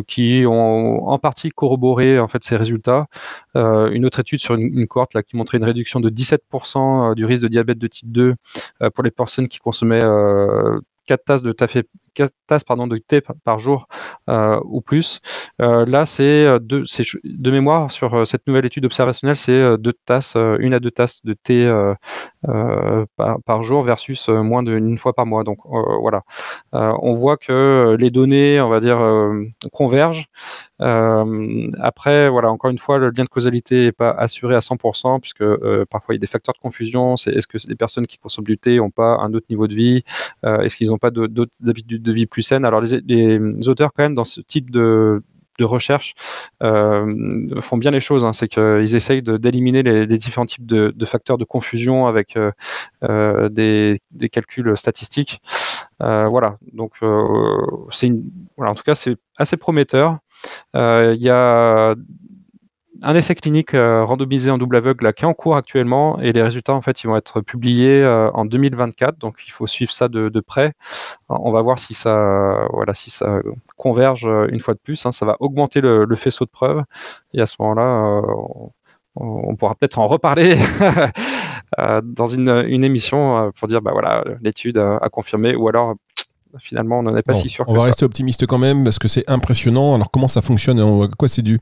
qui 0.06 0.44
ont 0.46 1.08
en 1.08 1.19
partie 1.19 1.50
corroboré 1.50 2.19
en 2.19 2.29
fait 2.29 2.43
ces 2.44 2.56
résultats. 2.56 3.06
une 3.55 4.05
autre 4.05 4.20
étude 4.20 4.40
sur 4.40 4.55
une, 4.55 4.87
cohorte 4.87 5.14
là 5.14 5.23
qui 5.23 5.37
montrait 5.37 5.58
une 5.58 5.64
réduction 5.64 6.00
de 6.00 6.11
17% 6.11 7.14
du 7.14 7.25
risque 7.25 7.43
de 7.43 7.49
diabète 7.49 7.79
de 7.79 7.87
type 7.87 8.11
2 8.12 8.34
pour 8.94 9.05
les 9.05 9.11
personnes 9.11 9.49
qui 9.49 9.58
consommaient 9.58 10.02
4 11.07 11.25
tasses 11.25 11.43
de 11.43 11.53
thé, 11.53 11.83
4 12.15 12.33
tasses, 12.47 12.65
pardon, 12.65 12.87
de 12.87 12.99
thé 12.99 13.21
par 13.45 13.59
jour 13.59 13.89
euh, 14.31 14.61
ou 14.65 14.81
plus. 14.81 15.21
Euh, 15.61 15.85
là, 15.87 16.06
c'est 16.06 16.44
euh, 16.44 16.59
de, 16.59 16.85
de 17.25 17.51
mémoire 17.51 17.91
sur 17.91 18.27
cette 18.27 18.47
nouvelle 18.47 18.67
étude 18.67 18.85
observationnelle, 18.85 19.37
c'est 19.37 19.79
deux 19.79 19.93
tasses, 19.93 20.37
une 20.37 20.75
à 20.75 20.81
deux 20.81 20.91
tasses 20.91 21.25
de 21.25 21.35
thé 21.35 21.71
par, 23.17 23.41
par, 23.43 23.63
jour 23.63 23.82
versus 23.82 24.29
moins 24.29 24.63
d'une 24.63 24.99
fois 24.99 25.13
par 25.13 25.27
mois. 25.27 25.44
Donc 25.44 25.59
voilà, 25.65 26.23
on 26.73 27.15
voit 27.15 27.37
que 27.37 27.97
les 27.99 28.11
données, 28.11 28.61
on 28.61 28.69
va 28.69 28.81
dire, 28.81 28.99
convergent. 29.73 30.27
Après, 31.81 32.29
voilà, 32.29 32.51
encore 32.51 32.70
une 32.70 32.79
fois, 32.79 32.98
le 32.98 33.10
lien 33.10 33.24
de 33.24 33.29
causalité 33.29 33.84
n'est 33.84 33.93
pas 33.93 34.10
assuré 34.10 34.55
à 34.55 34.60
100% 34.60 35.20
puisque 35.20 35.44
parfois 35.91 36.15
il 36.15 36.17
y 36.17 36.20
a 36.20 36.20
des 36.20 36.27
facteurs 36.27 36.55
de 36.55 36.60
confusion. 36.60 37.17
C'est 37.17 37.32
est-ce 37.32 37.46
que 37.46 37.58
les 37.69 37.77
personnes 37.77 38.06
qui 38.06 38.19
consomment 38.19 38.46
du 38.46 38.58
thé 38.58 38.77
n'ont 38.77 38.91
pas 38.91 39.19
un 39.20 39.32
autre 39.34 39.46
niveau 39.51 39.69
de 39.69 39.74
vie? 39.74 40.05
Est-ce 40.44 40.77
qu'ils 40.77 40.89
n'ont 40.89 40.98
pas 40.98 41.10
d'autres 41.10 41.56
habitudes 41.69 42.03
de 42.03 42.12
vie 42.12 42.27
plus 42.27 42.43
saines? 42.43 42.65
Alors 42.65 42.81
les, 42.81 43.69
auteurs 43.69 43.93
quand 43.94 44.03
même 44.03 44.15
dans 44.15 44.24
ce 44.24 44.41
type 44.41 44.70
de, 44.70 45.22
recherche 45.65 46.15
euh, 46.62 47.60
font 47.60 47.77
bien 47.77 47.91
les 47.91 48.01
choses. 48.01 48.24
Hein. 48.24 48.32
C'est 48.32 48.48
qu'ils 48.48 48.94
essayent 48.94 49.22
d'éliminer 49.22 49.82
les, 49.82 50.06
différents 50.19 50.46
types 50.46 50.67
de, 50.67 51.05
facteurs 51.05 51.39
de 51.39 51.44
confusion 51.44 52.06
avec 52.06 52.36
euh, 52.36 52.53
euh, 53.05 53.48
des, 53.48 54.01
calculs 54.31 54.77
statistiques. 54.77 55.41
voilà, 56.01 56.58
donc 56.72 56.94
c'est 57.91 58.12
en 58.58 58.74
tout 58.74 58.82
cas 58.84 58.94
c'est 58.94 59.17
assez 59.36 59.56
prometteur. 59.56 60.19
Il 60.75 61.22
y 61.22 61.29
a 61.29 61.94
un 63.05 63.15
essai 63.15 63.34
clinique 63.34 63.75
euh, 63.75 64.05
randomisé 64.05 64.51
en 64.51 64.58
double 64.58 64.77
aveugle 64.77 65.13
qui 65.13 65.25
est 65.25 65.27
en 65.27 65.34
cours 65.34 65.56
actuellement. 65.56 66.19
Et 66.20 66.32
les 66.32 66.43
résultats 66.43 66.75
en 66.75 66.82
fait 66.82 67.03
ils 67.03 67.06
vont 67.06 67.17
être 67.17 67.41
publiés 67.41 68.03
euh, 68.03 68.31
en 68.32 68.44
2024 68.44 69.19
donc 69.19 69.39
il 69.46 69.51
faut 69.51 69.67
suivre 69.67 69.93
ça 69.93 70.08
de, 70.08 70.41
près. 70.41 70.72
On 71.29 71.53
va 71.53 71.63
voir 71.63 71.79
si 71.79 71.94
ça 71.94 72.67
voilà 72.72 72.94
si 72.94 73.11
ça 73.11 73.41
converge 73.77 74.27
euh, 74.27 74.46
une 74.51 74.61
fois 74.61 74.75
de 74.75 74.79
plus 74.79 75.05
hein. 75.06 75.13
ça 75.13 75.27
va 75.27 75.37
augmenter 75.41 75.81
le, 75.81 76.06
faisceau 76.17 76.44
de 76.44 76.51
preuves. 76.51 76.82
Et 77.32 77.41
à 77.41 77.46
ce 77.46 77.56
moment 77.58 77.75
là 77.75 78.22
on, 79.15 79.56
pourra 79.56 79.75
peut-être 79.75 79.99
en 79.99 80.06
reparler 80.06 80.56
dans 82.03 82.27
une, 82.27 82.49
émission 82.84 83.51
pour 83.58 83.69
dire 83.69 83.82
bah 83.82 83.93
voilà 83.93 84.25
l'étude 84.41 84.79
a, 84.79 85.08
confirmé. 85.11 85.56
Ou 85.56 85.69
alors 85.69 85.94
finalement 86.61 86.99
on 86.99 87.03
n'en 87.03 87.17
est 87.17 87.23
pas 87.23 87.35
si 87.35 87.49
sûr 87.49 87.65
on 87.69 87.75
va 87.75 87.85
rester 87.85 88.05
optimiste 88.05 88.47
quand 88.47 88.59
même 88.59 88.85
parce 88.85 88.99
que 88.99 89.09
c'est 89.09 89.29
impressionnant. 89.29 89.94
Alors 89.94 90.11
comment 90.11 90.29
ça 90.29 90.43
fonctionne? 90.43 90.79
Et 90.79 90.82
à 90.82 91.09
quoi 91.17 91.29
c'est 91.29 91.43
dû 91.43 91.61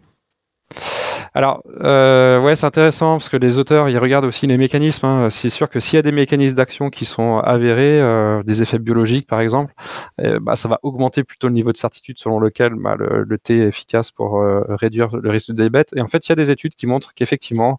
Alors, 1.32 1.62
euh, 1.82 2.40
ouais, 2.40 2.56
c'est 2.56 2.66
intéressant 2.66 3.12
parce 3.12 3.28
que 3.28 3.36
les 3.36 3.58
auteurs, 3.58 3.88
ils 3.88 3.98
regardent 3.98 4.24
aussi 4.24 4.48
les 4.48 4.58
mécanismes. 4.58 5.06
Hein. 5.06 5.30
C'est 5.30 5.48
sûr 5.48 5.68
que 5.68 5.78
s'il 5.78 5.96
y 5.96 5.98
a 5.98 6.02
des 6.02 6.10
mécanismes 6.10 6.56
d'action 6.56 6.90
qui 6.90 7.04
sont 7.04 7.38
avérés, 7.38 8.00
euh, 8.00 8.42
des 8.42 8.62
effets 8.62 8.80
biologiques 8.80 9.28
par 9.28 9.40
exemple, 9.40 9.72
eh, 10.20 10.40
bah, 10.40 10.56
ça 10.56 10.68
va 10.68 10.80
augmenter 10.82 11.22
plutôt 11.22 11.46
le 11.46 11.54
niveau 11.54 11.70
de 11.70 11.76
certitude 11.76 12.18
selon 12.18 12.40
lequel 12.40 12.74
bah, 12.74 12.96
le, 12.98 13.38
thé 13.38 13.58
est 13.60 13.68
efficace 13.68 14.10
pour 14.10 14.40
euh, 14.40 14.62
réduire 14.68 15.16
le 15.16 15.30
risque 15.30 15.50
de 15.50 15.54
diabète. 15.54 15.90
Et 15.94 16.00
en 16.00 16.08
fait, 16.08 16.26
il 16.26 16.30
y 16.30 16.32
a 16.32 16.36
des 16.36 16.50
études 16.50 16.74
qui 16.74 16.86
montrent 16.86 17.14
qu'effectivement, 17.14 17.78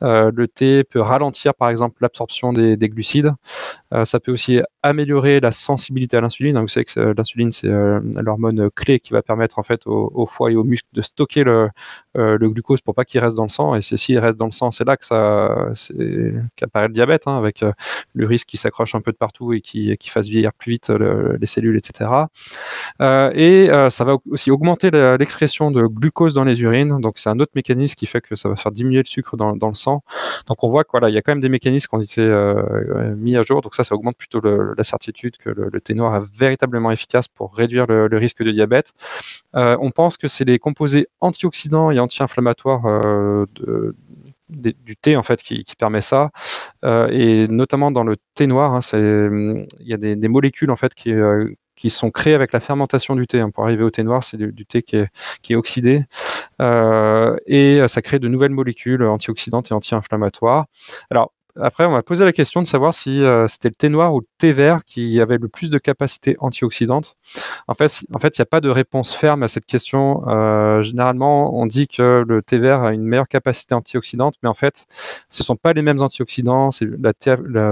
le 0.00 0.46
thé 0.46 0.84
peut 0.84 1.00
ralentir 1.00 1.54
par 1.54 1.68
exemple 1.68 1.98
l'absorption 2.00 2.52
des, 2.52 2.76
glucides. 2.76 3.32
ça 4.04 4.18
peut 4.20 4.32
aussi 4.32 4.60
améliorer 4.82 5.38
la 5.38 5.52
sensibilité 5.52 6.16
à 6.16 6.20
l'insuline. 6.20 6.58
Vous 6.58 6.68
savez 6.68 6.84
que 6.84 7.14
l'insuline, 7.16 7.52
c'est 7.52 7.68
l'hormone 7.68 8.68
clé 8.74 8.98
qui 8.98 9.12
va 9.12 9.22
permettre 9.22 9.58
en 9.60 9.62
fait 9.62 9.86
au, 9.86 10.10
au, 10.14 10.26
foie 10.26 10.50
et 10.50 10.56
aux 10.56 10.64
muscles 10.64 10.88
de 10.92 11.02
stocker 11.02 11.44
le, 11.44 11.68
le 12.14 12.50
glucose 12.50 12.80
pour 12.80 12.91
pas 12.92 13.04
qu'il 13.04 13.20
reste 13.20 13.36
dans 13.36 13.44
le 13.44 13.48
sang. 13.48 13.74
Et 13.74 13.82
s'il 13.82 14.18
reste 14.18 14.38
dans 14.38 14.46
le 14.46 14.52
sang, 14.52 14.70
c'est 14.70 14.84
là 14.84 14.96
que 14.96 15.04
ça, 15.04 15.68
qu'apparaît 16.56 16.88
le 16.88 16.92
diabète, 16.92 17.22
hein, 17.26 17.36
avec 17.36 17.62
euh, 17.62 17.72
le 18.14 18.26
risque 18.26 18.46
qui 18.48 18.56
s'accroche 18.56 18.94
un 18.94 19.00
peu 19.00 19.12
de 19.12 19.16
partout 19.16 19.52
et 19.52 19.60
qui, 19.60 19.96
fasse 20.12 20.28
vieillir 20.28 20.52
plus 20.52 20.72
vite 20.72 20.90
les 20.90 21.46
cellules, 21.46 21.76
etc. 21.76 22.10
Euh, 23.00 23.30
et 23.34 23.70
euh, 23.70 23.88
ça 23.88 24.04
va 24.04 24.16
aussi 24.30 24.50
augmenter 24.50 24.90
l'excrétion 24.90 25.70
de 25.70 25.86
glucose 25.86 26.34
dans 26.34 26.44
les 26.44 26.60
urines. 26.60 27.00
Donc 27.00 27.14
c'est 27.16 27.30
un 27.30 27.40
autre 27.40 27.52
mécanisme 27.54 27.94
qui 27.94 28.06
fait 28.06 28.20
que 28.20 28.36
ça 28.36 28.48
va 28.48 28.56
faire 28.56 28.72
diminuer 28.72 28.98
le 28.98 29.08
sucre 29.08 29.36
dans, 29.36 29.56
dans 29.56 29.68
le 29.68 29.74
sang. 29.74 30.02
Donc 30.46 30.62
on 30.64 30.68
voit 30.68 30.84
qu'il 30.84 31.00
il 31.08 31.14
y 31.14 31.18
a 31.18 31.22
quand 31.22 31.32
même 31.32 31.40
des 31.40 31.48
mécanismes 31.48 31.88
qui 31.88 31.94
ont 31.94 32.00
été 32.00 32.22
mis 33.16 33.36
à 33.36 33.42
jour. 33.42 33.62
Donc 33.62 33.74
ça, 33.74 33.84
ça 33.84 33.94
augmente 33.94 34.16
plutôt 34.16 34.40
la 34.40 34.84
certitude 34.84 35.36
que 35.38 35.50
le, 35.50 35.80
thé 35.80 35.94
noir 35.94 36.16
est 36.16 36.38
véritablement 36.38 36.90
efficace 36.90 37.26
pour 37.28 37.54
réduire 37.54 37.86
le, 37.86 38.06
le 38.06 38.16
risque 38.18 38.42
de 38.42 38.50
diabète. 38.50 38.92
on 39.54 39.90
pense 39.90 40.16
que 40.16 40.28
c'est 40.28 40.44
les 40.44 40.58
composés 40.58 41.06
antioxydants 41.20 41.90
et 41.90 41.98
anti-inflammatoires 41.98 42.81
euh, 42.84 43.46
du 44.48 44.96
thé 44.96 45.16
en 45.16 45.22
fait 45.22 45.42
qui, 45.42 45.64
permet 45.78 46.02
ça 46.02 46.30
euh, 46.84 47.08
et 47.10 47.48
notamment 47.48 47.90
dans 47.90 48.04
le 48.04 48.16
thé 48.34 48.46
noir 48.46 48.74
hein, 48.74 48.80
il 48.92 49.66
y 49.80 49.94
a 49.94 49.96
des, 49.96 50.28
molécules 50.28 50.70
en 50.70 50.76
fait 50.76 50.94
qui 50.94 51.12
euh, 51.12 51.48
qui 51.74 51.88
sont 51.88 52.10
créées 52.10 52.34
avec 52.34 52.52
la 52.52 52.60
fermentation 52.60 53.16
du 53.16 53.26
thé. 53.26 53.40
Hein. 53.40 53.50
Pour 53.50 53.64
arriver 53.64 53.82
au 53.82 53.90
thé 53.90 54.02
noir, 54.02 54.22
c'est 54.22 54.36
du, 54.36 54.66
thé 54.66 54.82
qui 54.82 54.96
est, 54.96 55.08
qui 55.40 55.54
est 55.54 55.56
oxydé 55.56 56.04
et 56.60 57.80
ça 57.88 58.02
crée 58.02 58.18
de 58.18 58.28
nouvelles 58.28 58.52
molécules 58.52 59.02
antioxydantes 59.02 59.70
et 59.70 59.74
anti-inflammatoires. 59.74 60.66
Alors 61.10 61.32
après, 61.60 61.84
on 61.84 61.90
m'a 61.90 62.02
posé 62.02 62.24
la 62.24 62.32
question 62.32 62.62
de 62.62 62.66
savoir 62.66 62.94
si 62.94 63.22
euh, 63.22 63.46
c'était 63.46 63.68
le 63.68 63.74
thé 63.74 63.90
noir 63.90 64.14
ou 64.14 64.20
le 64.20 64.26
thé 64.38 64.54
vert 64.54 64.84
qui 64.84 65.20
avait 65.20 65.36
le 65.36 65.48
plus 65.48 65.68
de 65.68 65.76
capacité 65.78 66.34
antioxydante. 66.38 67.16
En 67.68 67.74
fait, 67.74 68.04
en 68.14 68.18
fait, 68.18 68.38
il 68.38 68.40
n'y 68.40 68.44
a 68.44 68.46
pas 68.46 68.62
de 68.62 68.70
réponse 68.70 69.14
ferme 69.14 69.42
à 69.42 69.48
cette 69.48 69.66
question. 69.66 70.26
Euh, 70.28 70.80
généralement, 70.80 71.54
on 71.54 71.66
dit 71.66 71.88
que 71.88 72.24
le 72.26 72.42
thé 72.42 72.58
vert 72.58 72.82
a 72.82 72.92
une 72.92 73.02
meilleure 73.02 73.28
capacité 73.28 73.74
antioxydante, 73.74 74.36
mais 74.42 74.48
en 74.48 74.54
fait, 74.54 74.86
ce 75.28 75.42
sont 75.42 75.56
pas 75.56 75.74
les 75.74 75.82
mêmes 75.82 76.00
antioxydants. 76.00 76.70
C'est 76.70 76.86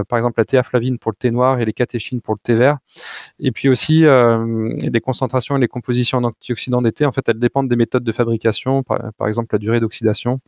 par 0.08 0.18
exemple 0.18 0.34
la 0.38 0.44
théaflavine 0.44 0.98
pour 0.98 1.12
le 1.12 1.16
thé 1.16 1.30
noir 1.30 1.58
et 1.58 1.64
les 1.64 1.72
catéchines 1.72 2.20
pour 2.20 2.34
le 2.34 2.40
thé 2.42 2.54
vert. 2.54 2.78
Et 3.38 3.50
puis 3.50 3.70
aussi, 3.70 4.04
euh, 4.04 4.74
les 4.78 5.00
concentrations 5.00 5.56
et 5.56 5.60
les 5.60 5.68
compositions 5.68 6.20
d'antioxydants 6.20 6.82
des 6.82 6.92
thés, 6.92 7.06
en 7.06 7.12
fait, 7.12 7.26
elles 7.28 7.38
dépendent 7.38 7.68
des 7.68 7.76
méthodes 7.76 8.04
de 8.04 8.12
fabrication, 8.12 8.82
par 8.82 9.26
exemple 9.26 9.54
la 9.54 9.58
durée 9.58 9.80
d'oxydation. 9.80 10.40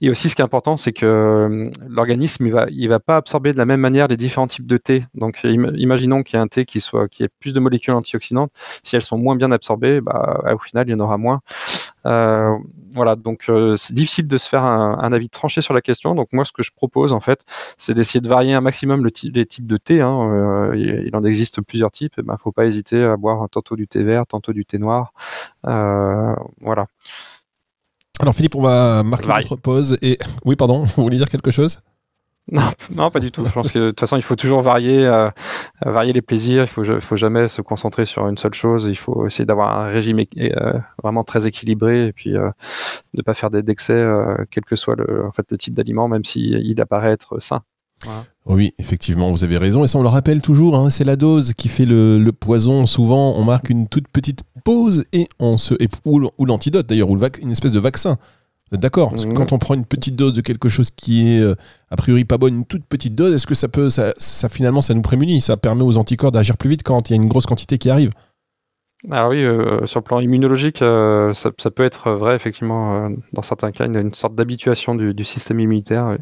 Et 0.00 0.10
aussi, 0.10 0.28
ce 0.28 0.36
qui 0.36 0.42
est 0.42 0.44
important, 0.44 0.76
c'est 0.76 0.92
que 0.92 1.06
euh, 1.06 1.64
l'organisme, 1.88 2.46
il 2.46 2.52
va, 2.52 2.66
il 2.70 2.88
va 2.88 3.00
pas 3.00 3.16
absorber 3.16 3.52
de 3.52 3.58
la 3.58 3.66
même 3.66 3.80
manière 3.80 4.08
les 4.08 4.16
différents 4.16 4.46
types 4.46 4.66
de 4.66 4.76
thé. 4.76 5.04
Donc, 5.14 5.40
imaginons 5.44 6.22
qu'il 6.22 6.36
y 6.36 6.40
ait 6.40 6.42
un 6.42 6.48
thé 6.48 6.64
qui 6.64 6.80
soit, 6.80 7.08
qui 7.08 7.22
ait 7.22 7.28
plus 7.40 7.54
de 7.54 7.60
molécules 7.60 7.94
antioxydantes. 7.94 8.50
Si 8.82 8.96
elles 8.96 9.02
sont 9.02 9.18
moins 9.18 9.36
bien 9.36 9.50
absorbées, 9.52 10.00
bah, 10.00 10.42
au 10.54 10.58
final, 10.58 10.88
il 10.88 10.92
y 10.92 10.94
en 10.94 11.00
aura 11.00 11.18
moins. 11.18 11.40
Euh, 12.06 12.56
voilà, 12.92 13.16
donc 13.16 13.46
euh, 13.48 13.74
c'est 13.76 13.92
difficile 13.92 14.28
de 14.28 14.38
se 14.38 14.48
faire 14.48 14.64
un, 14.64 15.12
avis 15.12 15.28
tranché 15.28 15.60
sur 15.60 15.74
la 15.74 15.80
question. 15.80 16.14
Donc 16.14 16.28
moi, 16.32 16.44
ce 16.44 16.52
que 16.52 16.62
je 16.62 16.70
propose 16.74 17.12
en 17.12 17.20
fait, 17.20 17.44
c'est 17.76 17.94
d'essayer 17.94 18.20
de 18.20 18.28
varier 18.28 18.54
un 18.54 18.60
maximum 18.60 19.04
le 19.04 19.10
les 19.34 19.46
types 19.46 19.66
de 19.66 19.76
thé. 19.76 20.00
Hein. 20.00 20.72
il, 20.74 21.14
en 21.14 21.24
existe 21.24 21.60
plusieurs 21.62 21.90
types. 21.90 22.14
Il 22.18 22.24
ben, 22.24 22.36
faut 22.38 22.52
pas 22.52 22.66
hésiter 22.66 23.02
à 23.04 23.16
boire 23.16 23.48
tantôt 23.50 23.76
du 23.76 23.88
thé 23.88 24.02
vert, 24.04 24.26
tantôt 24.26 24.52
du 24.52 24.64
thé 24.64 24.78
noir. 24.78 25.12
voilà. 25.64 26.86
Alors 28.20 28.34
Philippe, 28.34 28.54
on 28.54 28.62
va 28.62 29.02
marquer 29.02 29.28
notre 29.28 29.56
pause 29.56 29.96
et 30.02 30.18
oui, 30.44 30.56
pardon, 30.56 30.84
vous 30.96 31.02
voulez 31.02 31.18
dire 31.18 31.28
quelque 31.28 31.50
chose? 31.50 31.80
Non, 32.52 32.70
non, 32.94 33.10
pas 33.10 33.18
du 33.18 33.32
tout. 33.32 33.44
Je 33.44 33.50
pense 33.50 33.72
que 33.72 33.78
de 33.78 33.88
toute 33.88 33.98
façon, 33.98 34.16
il 34.16 34.22
faut 34.22 34.36
toujours 34.36 34.62
varier, 34.62 35.04
euh, 35.04 35.28
varier 35.84 36.12
les 36.12 36.22
plaisirs. 36.22 36.62
Il 36.62 36.68
faut, 36.68 36.84
faut 37.00 37.16
jamais 37.16 37.48
se 37.48 37.60
concentrer 37.60 38.06
sur 38.06 38.28
une 38.28 38.38
seule 38.38 38.54
chose. 38.54 38.86
Il 38.88 38.96
faut 38.96 39.26
essayer 39.26 39.44
d'avoir 39.44 39.76
un 39.76 39.86
régime 39.86 40.20
euh, 40.38 40.78
vraiment 41.02 41.24
très 41.24 41.48
équilibré 41.48 42.06
et 42.06 42.12
puis 42.12 42.36
euh, 42.36 42.48
ne 43.14 43.22
pas 43.22 43.34
faire 43.34 43.50
d'excès, 43.50 44.06
quel 44.50 44.64
que 44.64 44.76
soit 44.76 44.94
le, 44.94 45.26
en 45.26 45.32
fait, 45.32 45.50
le 45.50 45.58
type 45.58 45.74
d'aliment, 45.74 46.06
même 46.06 46.24
s'il 46.24 46.54
il 46.64 46.80
apparaît 46.80 47.10
être 47.10 47.40
sain. 47.40 47.62
Oui, 48.46 48.72
effectivement, 48.78 49.32
vous 49.32 49.42
avez 49.42 49.58
raison. 49.58 49.82
Et 49.82 49.88
ça, 49.88 49.98
on 49.98 50.02
le 50.02 50.08
rappelle 50.08 50.40
toujours, 50.40 50.76
hein, 50.76 50.88
c'est 50.88 51.02
la 51.02 51.16
dose 51.16 51.52
qui 51.52 51.68
fait 51.68 51.84
le, 51.84 52.30
poison. 52.30 52.86
Souvent, 52.86 53.34
on 53.36 53.44
marque 53.44 53.70
une 53.70 53.88
toute 53.88 54.06
petite 54.08 54.44
pause 54.64 55.04
et 55.12 55.26
on 55.40 55.58
se. 55.58 55.74
ou, 56.04 56.44
l'antidote 56.44 56.86
d'ailleurs, 56.86 57.10
ou 57.10 57.18
une 57.42 57.50
espèce 57.50 57.72
de 57.72 57.80
vaccin. 57.80 58.18
D'accord? 58.72 59.10
Parce 59.10 59.26
que 59.26 59.32
Quand 59.32 59.52
on 59.52 59.58
prend 59.58 59.74
une 59.74 59.84
petite 59.84 60.16
dose 60.16 60.32
de 60.32 60.40
quelque 60.40 60.68
chose 60.68 60.90
qui 60.90 61.28
est 61.28 61.40
euh, 61.40 61.54
a 61.90 61.96
priori 61.96 62.24
pas 62.24 62.36
bonne, 62.38 62.58
une 62.58 62.64
toute 62.64 62.84
petite 62.84 63.14
dose, 63.14 63.34
est-ce 63.34 63.46
que 63.46 63.54
ça 63.54 63.68
peut. 63.68 63.90
Ça, 63.90 64.12
finalement, 64.48 64.80
ça 64.80 64.94
nous 64.94 65.02
prémunit? 65.02 65.40
Ça 65.40 65.56
permet 65.56 65.82
aux 65.82 65.98
anticorps 65.98 66.32
d'agir 66.32 66.56
plus 66.56 66.70
vite 66.70 66.82
quand 66.84 67.10
il 67.10 67.16
y 67.16 67.18
a 67.18 67.22
une 67.22 67.28
grosse 67.28 67.46
quantité 67.46 67.78
qui 67.78 67.90
arrive 67.90 68.10
alors 69.10 69.28
oui, 69.30 69.44
euh, 69.44 69.86
sur 69.86 70.00
le 70.00 70.04
plan 70.04 70.18
immunologique, 70.20 70.80
euh, 70.80 71.32
ça, 71.34 71.50
peut 71.70 71.84
être 71.84 72.10
vrai, 72.12 72.34
effectivement, 72.34 73.10
dans 73.34 73.42
certains 73.42 73.70
cas, 73.70 73.84
il 73.86 73.94
y 73.94 73.96
a 73.96 74.00
une 74.00 74.14
sorte 74.14 74.34
d'habituation 74.34 74.94
du, 74.94 75.12
du, 75.12 75.24
système 75.24 75.60
immunitaire. 75.60 76.16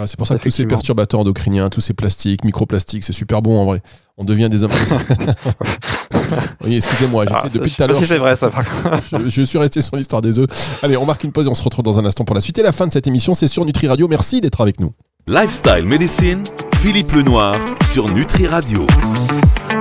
Ah, 0.00 0.06
c'est 0.06 0.16
pour 0.16 0.28
ça 0.28 0.38
que 0.38 0.42
tous 0.44 0.50
ces 0.50 0.64
perturbateurs 0.64 1.18
endocriniens, 1.18 1.70
tous 1.70 1.80
ces 1.80 1.92
plastiques, 1.92 2.44
microplastiques, 2.44 3.02
c'est 3.02 3.12
super 3.12 3.42
bon 3.42 3.58
en 3.58 3.64
vrai. 3.64 3.82
On 4.16 4.24
devient 4.24 4.48
des 4.48 4.62
hommes. 4.62 4.70
oui, 6.64 6.76
excusez-moi, 6.76 7.24
j'essaie 7.28 7.40
ah, 7.42 7.48
depuis 7.48 7.72
tout 7.72 7.82
à 7.82 7.88
l'heure. 7.88 7.96
Si 7.96 8.06
c'est 8.06 8.18
vrai, 8.18 8.36
ça. 8.36 8.48
je, 9.12 9.28
je, 9.28 9.42
suis 9.42 9.58
resté 9.58 9.80
sur 9.80 9.96
l'histoire 9.96 10.22
des 10.22 10.38
œufs. 10.38 10.46
Allez, 10.84 10.96
on 10.96 11.04
marque 11.04 11.24
une 11.24 11.32
pause 11.32 11.46
et 11.46 11.48
on 11.48 11.54
se 11.54 11.64
retrouve 11.64 11.84
dans 11.84 11.98
un 11.98 12.04
instant 12.04 12.24
pour 12.24 12.36
la 12.36 12.40
suite 12.40 12.58
et 12.58 12.62
la 12.62 12.70
fin 12.70 12.86
de 12.86 12.92
cette 12.92 13.08
émission. 13.08 13.34
C'est 13.34 13.48
sur 13.48 13.64
Nutri 13.64 13.88
Radio. 13.88 14.06
Merci 14.06 14.40
d'être 14.40 14.60
avec 14.60 14.78
nous. 14.78 14.92
Lifestyle 15.26 15.84
Medicine, 15.84 16.44
Philippe 16.76 17.10
Lenoir 17.12 17.56
sur 17.92 18.08
Nutri 18.08 18.46
Radio. 18.46 18.86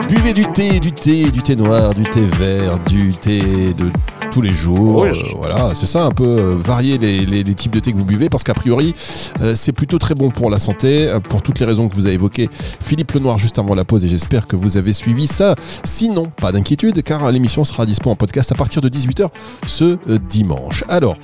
Buvez 0.10 0.34
du 0.34 0.46
thé, 0.48 0.80
du 0.80 0.92
thé, 0.92 1.30
du 1.30 1.44
thé 1.44 1.56
noir, 1.56 1.94
du 1.94 2.04
thé 2.04 2.22
vert, 2.40 2.80
du 2.86 3.12
thé 3.12 3.42
de 3.76 3.92
tous 4.32 4.42
les 4.42 4.54
jours. 4.54 5.04
Euh, 5.04 5.14
voilà, 5.36 5.74
c'est 5.76 5.86
ça 5.86 6.04
un 6.04 6.12
peu 6.12 6.24
euh, 6.24 6.56
varier 6.58 6.98
les, 6.98 7.44
types 7.56 7.72
de 7.72 7.80
thé 7.80 7.92
que 7.92 7.98
vous 7.98 8.06
buvez 8.06 8.30
parce 8.30 8.44
qu'a 8.44 8.54
priori 8.54 8.94
euh, 9.42 9.54
c'est 9.56 9.72
plutôt 9.72 9.98
très 9.98 10.16
bon 10.16 10.30
pour 10.30 10.50
la 10.50 10.60
santé 10.60 11.12
pour 11.30 11.42
toutes 11.42 11.60
les 11.60 11.66
raisons 11.66 11.90
que 11.90 11.96
vous 11.96 12.06
avez 12.06 12.16
évoquées. 12.16 12.50
Philippe 12.82 13.12
Lenoir 13.14 13.38
juste 13.38 13.60
avant 13.60 13.74
la 13.76 13.86
pause 13.86 14.04
et 14.04 14.08
j'espère 14.08 14.48
que 14.48 14.56
vous 14.56 14.78
avez 14.78 14.94
suivi 14.94 15.28
ça. 15.28 15.56
Sinon, 15.84 16.32
pas 16.36 16.52
d'inquiétude 16.52 17.02
car 17.04 17.32
l'émission 17.32 17.64
sera 17.64 17.86
dispo 17.86 18.10
en 18.10 18.16
podcast 18.16 18.52
à 18.52 18.56
partir 18.56 18.82
de 18.82 18.90
18h 18.90 19.30
ce 19.66 19.98
dimanche. 20.30 20.84
Alors, 20.90 21.18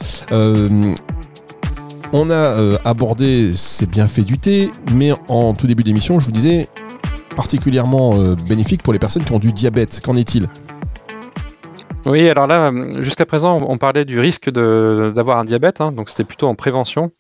on 2.14 2.30
a 2.30 2.78
abordé 2.86 3.54
ces 3.56 3.86
bienfaits 3.86 4.22
du 4.22 4.38
thé, 4.38 4.70
mais 4.94 5.12
en 5.28 5.54
tout 5.54 5.68
début 5.68 5.84
d'émission, 5.84 6.20
je 6.20 6.26
vous 6.26 6.32
disais 6.32 6.68
particulièrement 7.36 8.16
bénéfique 8.48 8.84
pour 8.84 8.94
les 8.94 9.00
personnes 9.00 9.24
qui 9.24 9.34
ont 9.34 9.40
du 9.40 9.52
diabète. 9.52 10.02
Qu'en 10.04 10.16
est-il? 10.16 10.48
Oui, 12.06 12.28
alors 12.28 12.48
là, 12.48 12.72
jusqu'à 13.02 13.26
présent, 13.26 13.66
on 13.68 13.78
parlait 13.78 14.04
du 14.04 14.20
risque 14.20 14.50
d'avoir 14.50 15.38
un 15.38 15.46
diabète, 15.46 15.80
hein, 15.80 15.92
donc 15.92 16.10
c'était 16.10 16.24
plutôt 16.24 16.48
en 16.48 16.56
prévention. 16.56 17.12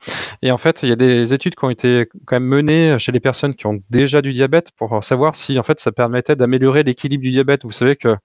Et 0.41 0.51
en 0.51 0.57
fait, 0.57 0.83
il 0.83 0.89
y 0.89 0.91
a 0.91 0.95
des 0.95 1.33
études 1.33 1.55
qui 1.55 1.63
ont 1.63 1.69
été 1.69 2.07
quand 2.25 2.35
même 2.35 2.43
menées 2.43 2.99
chez 2.99 3.11
les 3.11 3.19
personnes 3.19 3.55
qui 3.55 3.65
ont 3.65 3.79
déjà 3.89 4.21
du 4.21 4.33
diabète 4.33 4.71
pour 4.75 5.03
savoir 5.03 5.35
si 5.35 5.57
en 5.57 5.63
fait 5.63 5.79
ça 5.79 5.91
permettait 5.91 6.35
d'améliorer 6.35 6.83
l'équilibre 6.83 7.23
du 7.23 7.31
diabète. 7.31 7.63
Vous 7.63 7.71
savez 7.71 7.95
que 7.95 8.17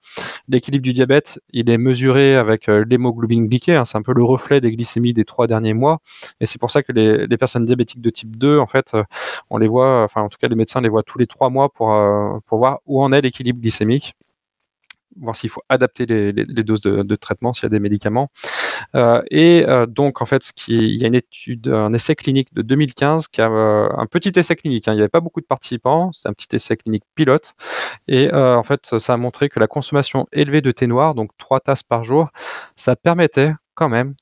l'équilibre 0.49 0.83
du 0.83 0.93
diabète, 0.93 1.39
il 1.53 1.69
est 1.69 1.77
mesuré 1.77 2.35
avec 2.35 2.67
euh, 2.67 2.83
l'hémoglobine 2.89 3.47
glyquée, 3.47 3.75
hein, 3.75 3.85
c'est 3.85 3.97
un 3.97 4.01
peu 4.01 4.13
le 4.13 4.23
reflet 4.23 4.59
des 4.59 4.71
glycémies 4.71 5.13
des 5.13 5.25
trois 5.25 5.47
derniers 5.47 5.73
mois. 5.73 5.99
Et 6.41 6.45
c'est 6.45 6.59
pour 6.59 6.71
ça 6.71 6.83
que 6.83 6.91
les, 6.91 7.27
les, 7.27 7.37
personnes 7.37 7.65
diabétiques 7.65 8.01
de 8.01 8.09
type 8.09 8.35
2, 8.37 8.59
en 8.59 8.67
fait, 8.67 8.91
euh, 8.95 9.03
on 9.49 9.57
les 9.57 9.67
voit, 9.67 10.03
enfin 10.03 10.21
en 10.21 10.29
tout 10.29 10.37
cas 10.39 10.47
les 10.47 10.55
médecins 10.55 10.81
les 10.81 10.89
voient 10.89 11.03
tous 11.03 11.19
les 11.19 11.27
trois 11.27 11.49
mois 11.49 11.69
pour, 11.69 11.93
euh, 11.93 12.39
pour 12.47 12.57
voir 12.57 12.79
où 12.85 13.01
en 13.01 13.11
est 13.11 13.21
l'équilibre 13.21 13.61
glycémique 13.61 14.15
voir 15.17 15.35
s'il 15.35 15.49
faut 15.49 15.61
adapter 15.69 16.05
les, 16.05 16.31
doses 16.63 16.81
de, 16.81 17.15
traitement 17.15 17.53
s'il 17.53 17.63
y 17.63 17.65
a 17.67 17.69
des 17.69 17.79
médicaments. 17.79 18.29
Euh, 18.95 19.21
et 19.31 19.65
euh, 19.67 19.85
donc 19.85 20.21
en 20.21 20.25
fait, 20.25 20.51
il 20.67 21.01
y 21.01 21.03
a 21.03 21.07
une 21.07 21.15
étude, 21.15 21.67
un 21.67 21.93
essai 21.93 22.15
clinique 22.15 22.53
de 22.53 22.61
2015 22.61 23.27
qui 23.27 23.41
a 23.41 23.49
euh, 23.49 23.89
un 23.97 24.05
petit 24.05 24.31
essai 24.37 24.55
clinique. 24.55 24.87
Hein, 24.87 24.93
il 24.93 24.95
n'y 24.95 25.01
avait 25.01 25.09
pas 25.09 25.21
beaucoup 25.21 25.41
de 25.41 25.45
participants, 25.45 26.11
c'est 26.13 26.29
un 26.29 26.33
petit 26.33 26.55
essai 26.55 26.77
clinique 26.77 27.03
pilote. 27.15 27.53
Et 28.07 28.31
en 28.33 28.63
fait, 28.63 28.99
ça 28.99 29.13
a 29.13 29.17
montré 29.17 29.49
que 29.49 29.59
la 29.59 29.67
consommation 29.67 30.27
élevée 30.31 30.61
de 30.61 30.71
thé 30.71 30.87
noir, 30.87 31.15
donc 31.15 31.31
trois 31.37 31.59
tasses 31.59 31.83
par 31.83 32.03
jour, 32.03 32.29
ça 32.75 32.95
permettait 32.95 33.53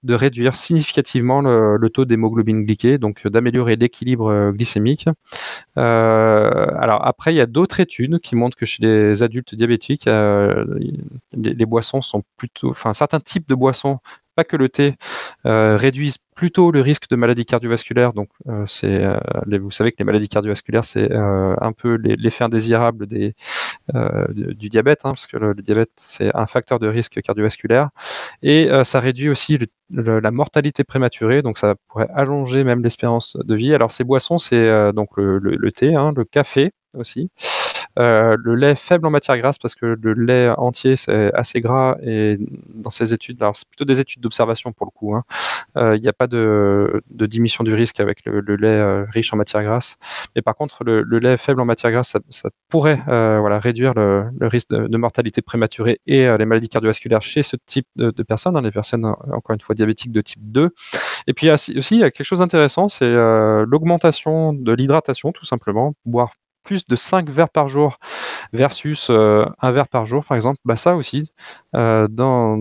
de 0.03 0.13
réduire 0.13 0.55
significativement 0.55 1.41
le, 1.41 1.89
taux 1.89 2.05
d'hémoglobine 2.05 2.65
glyquée, 2.65 2.97
donc 2.97 3.25
euh, 3.25 3.29
d'améliorer 3.29 3.75
l'équilibre 3.75 4.31
euh, 4.31 4.51
glycémique. 4.51 5.07
Euh, 5.77 6.67
après, 6.75 7.33
il 7.33 7.37
y 7.37 7.41
a 7.41 7.45
d'autres 7.45 7.79
études 7.79 8.19
qui 8.19 8.35
montrent 8.35 8.57
que 8.57 8.65
chez 8.65 8.83
les 8.83 9.23
adultes 9.23 9.55
diabétiques, 9.55 10.07
les, 11.33 11.65
boissons 11.65 12.01
sont 12.01 12.23
plutôt, 12.37 12.69
enfin 12.69 12.93
certains 12.93 13.19
types 13.19 13.47
de 13.47 13.55
boissons 13.55 13.99
pas 14.35 14.43
que 14.43 14.55
le 14.55 14.69
thé, 14.69 14.93
réduisent 15.45 16.19
plutôt 16.35 16.69
le 16.71 16.81
risque 16.81 17.09
de 17.09 17.15
maladies 17.15 17.45
cardiovasculaires. 17.45 18.13
Donc, 18.13 18.29
c'est, 18.67 19.03
vous 19.47 19.71
savez 19.71 19.91
que 19.91 19.97
les 19.97 20.05
maladies 20.05 20.29
cardiovasculaires, 20.29 20.83
c'est 20.83 21.11
un 21.11 21.71
peu 21.71 21.95
l'effet 21.95 22.43
indésirable 22.43 23.07
des, 23.07 23.33
du 24.33 24.69
diabète, 24.69 25.01
hein, 25.03 25.11
parce 25.11 25.27
que 25.27 25.37
le, 25.37 25.53
diabète, 25.55 25.91
c'est 25.95 26.35
un 26.35 26.47
facteur 26.47 26.79
de 26.79 26.87
risque 26.87 27.21
cardiovasculaire. 27.21 27.89
Et 28.41 28.69
ça 28.83 28.99
réduit 28.99 29.29
aussi 29.29 29.59
la 29.89 30.31
mortalité 30.31 30.83
prématurée, 30.83 31.41
donc 31.41 31.57
ça 31.57 31.75
pourrait 31.87 32.09
allonger 32.13 32.63
même 32.63 32.83
l'espérance 32.83 33.37
de 33.37 33.55
vie. 33.55 33.73
Alors, 33.73 33.91
ces 33.91 34.03
boissons, 34.03 34.37
c'est 34.37 34.93
donc 34.93 35.09
le, 35.17 35.39
le 35.39 35.71
thé, 35.71 35.95
hein, 35.95 36.13
le 36.15 36.25
café 36.25 36.71
aussi. 36.93 37.29
Euh, 37.97 38.37
le 38.39 38.55
lait 38.55 38.75
faible 38.75 39.07
en 39.07 39.09
matière 39.09 39.37
grasse 39.37 39.57
parce 39.57 39.73
que 39.73 39.85
le 39.85 40.13
lait 40.13 40.49
entier 40.57 40.97
c'est 40.97 41.33
assez 41.33 41.61
gras 41.61 41.95
et 42.03 42.37
dans 42.73 42.89
ces 42.89 43.13
études, 43.13 43.41
alors 43.41 43.57
c'est 43.57 43.67
plutôt 43.67 43.85
des 43.85 43.99
études 43.99 44.21
d'observation 44.21 44.71
pour 44.71 44.85
le 44.85 44.91
coup. 44.91 45.15
Hein. 45.15 45.23
Euh, 45.77 45.95
il 45.95 46.01
n'y 46.01 46.07
a 46.07 46.13
pas 46.13 46.27
de, 46.27 47.01
diminution 47.09 47.63
du 47.63 47.73
risque 47.73 47.99
avec 47.99 48.23
le, 48.25 48.41
lait 48.55 48.67
euh, 48.67 49.05
riche 49.11 49.33
en 49.33 49.37
matière 49.37 49.63
grasse, 49.63 49.97
mais 50.35 50.41
par 50.41 50.55
contre 50.55 50.83
le, 50.83 51.01
lait 51.19 51.37
faible 51.37 51.61
en 51.61 51.65
matière 51.65 51.91
grasse, 51.91 52.15
ça, 52.29 52.49
pourrait 52.69 53.01
voilà 53.05 53.59
réduire 53.59 53.93
le, 53.95 54.29
risque 54.41 54.69
de, 54.69 54.97
mortalité 54.97 55.41
prématurée 55.41 55.99
et 56.05 56.25
les 56.37 56.45
maladies 56.45 56.69
cardiovasculaires 56.69 57.21
chez 57.21 57.43
ce 57.43 57.55
type 57.65 57.87
de, 57.95 58.11
personnes, 58.23 58.55
hein, 58.57 58.61
les 58.61 58.71
personnes 58.71 59.05
encore 59.05 59.53
une 59.53 59.61
fois 59.61 59.75
diabétiques 59.75 60.11
de 60.11 60.21
type 60.21 60.41
2. 60.43 60.69
Et 61.27 61.33
puis 61.33 61.49
aussi 61.51 61.73
il 61.73 61.99
y 61.99 62.03
a 62.03 62.11
quelque 62.11 62.25
chose 62.25 62.39
d'intéressant, 62.39 62.89
c'est 62.89 63.09
l'augmentation 63.09 64.53
de 64.53 64.73
l'hydratation 64.73 65.31
tout 65.31 65.45
simplement, 65.45 65.93
boire 66.05 66.31
plus 66.67 66.85
de 66.85 66.97
5 66.97 67.29
verres 67.29 67.49
par 67.49 67.69
jour 67.69 67.97
versus 68.51 69.07
euh, 69.09 69.45
un 69.61 69.71
verre 69.71 69.87
par 69.87 70.05
jour, 70.05 70.25
par 70.25 70.35
exemple, 70.35 70.59
bah 70.65 70.75
ça 70.75 70.97
aussi, 70.97 71.31
euh, 71.75 72.09
dans, 72.09 72.59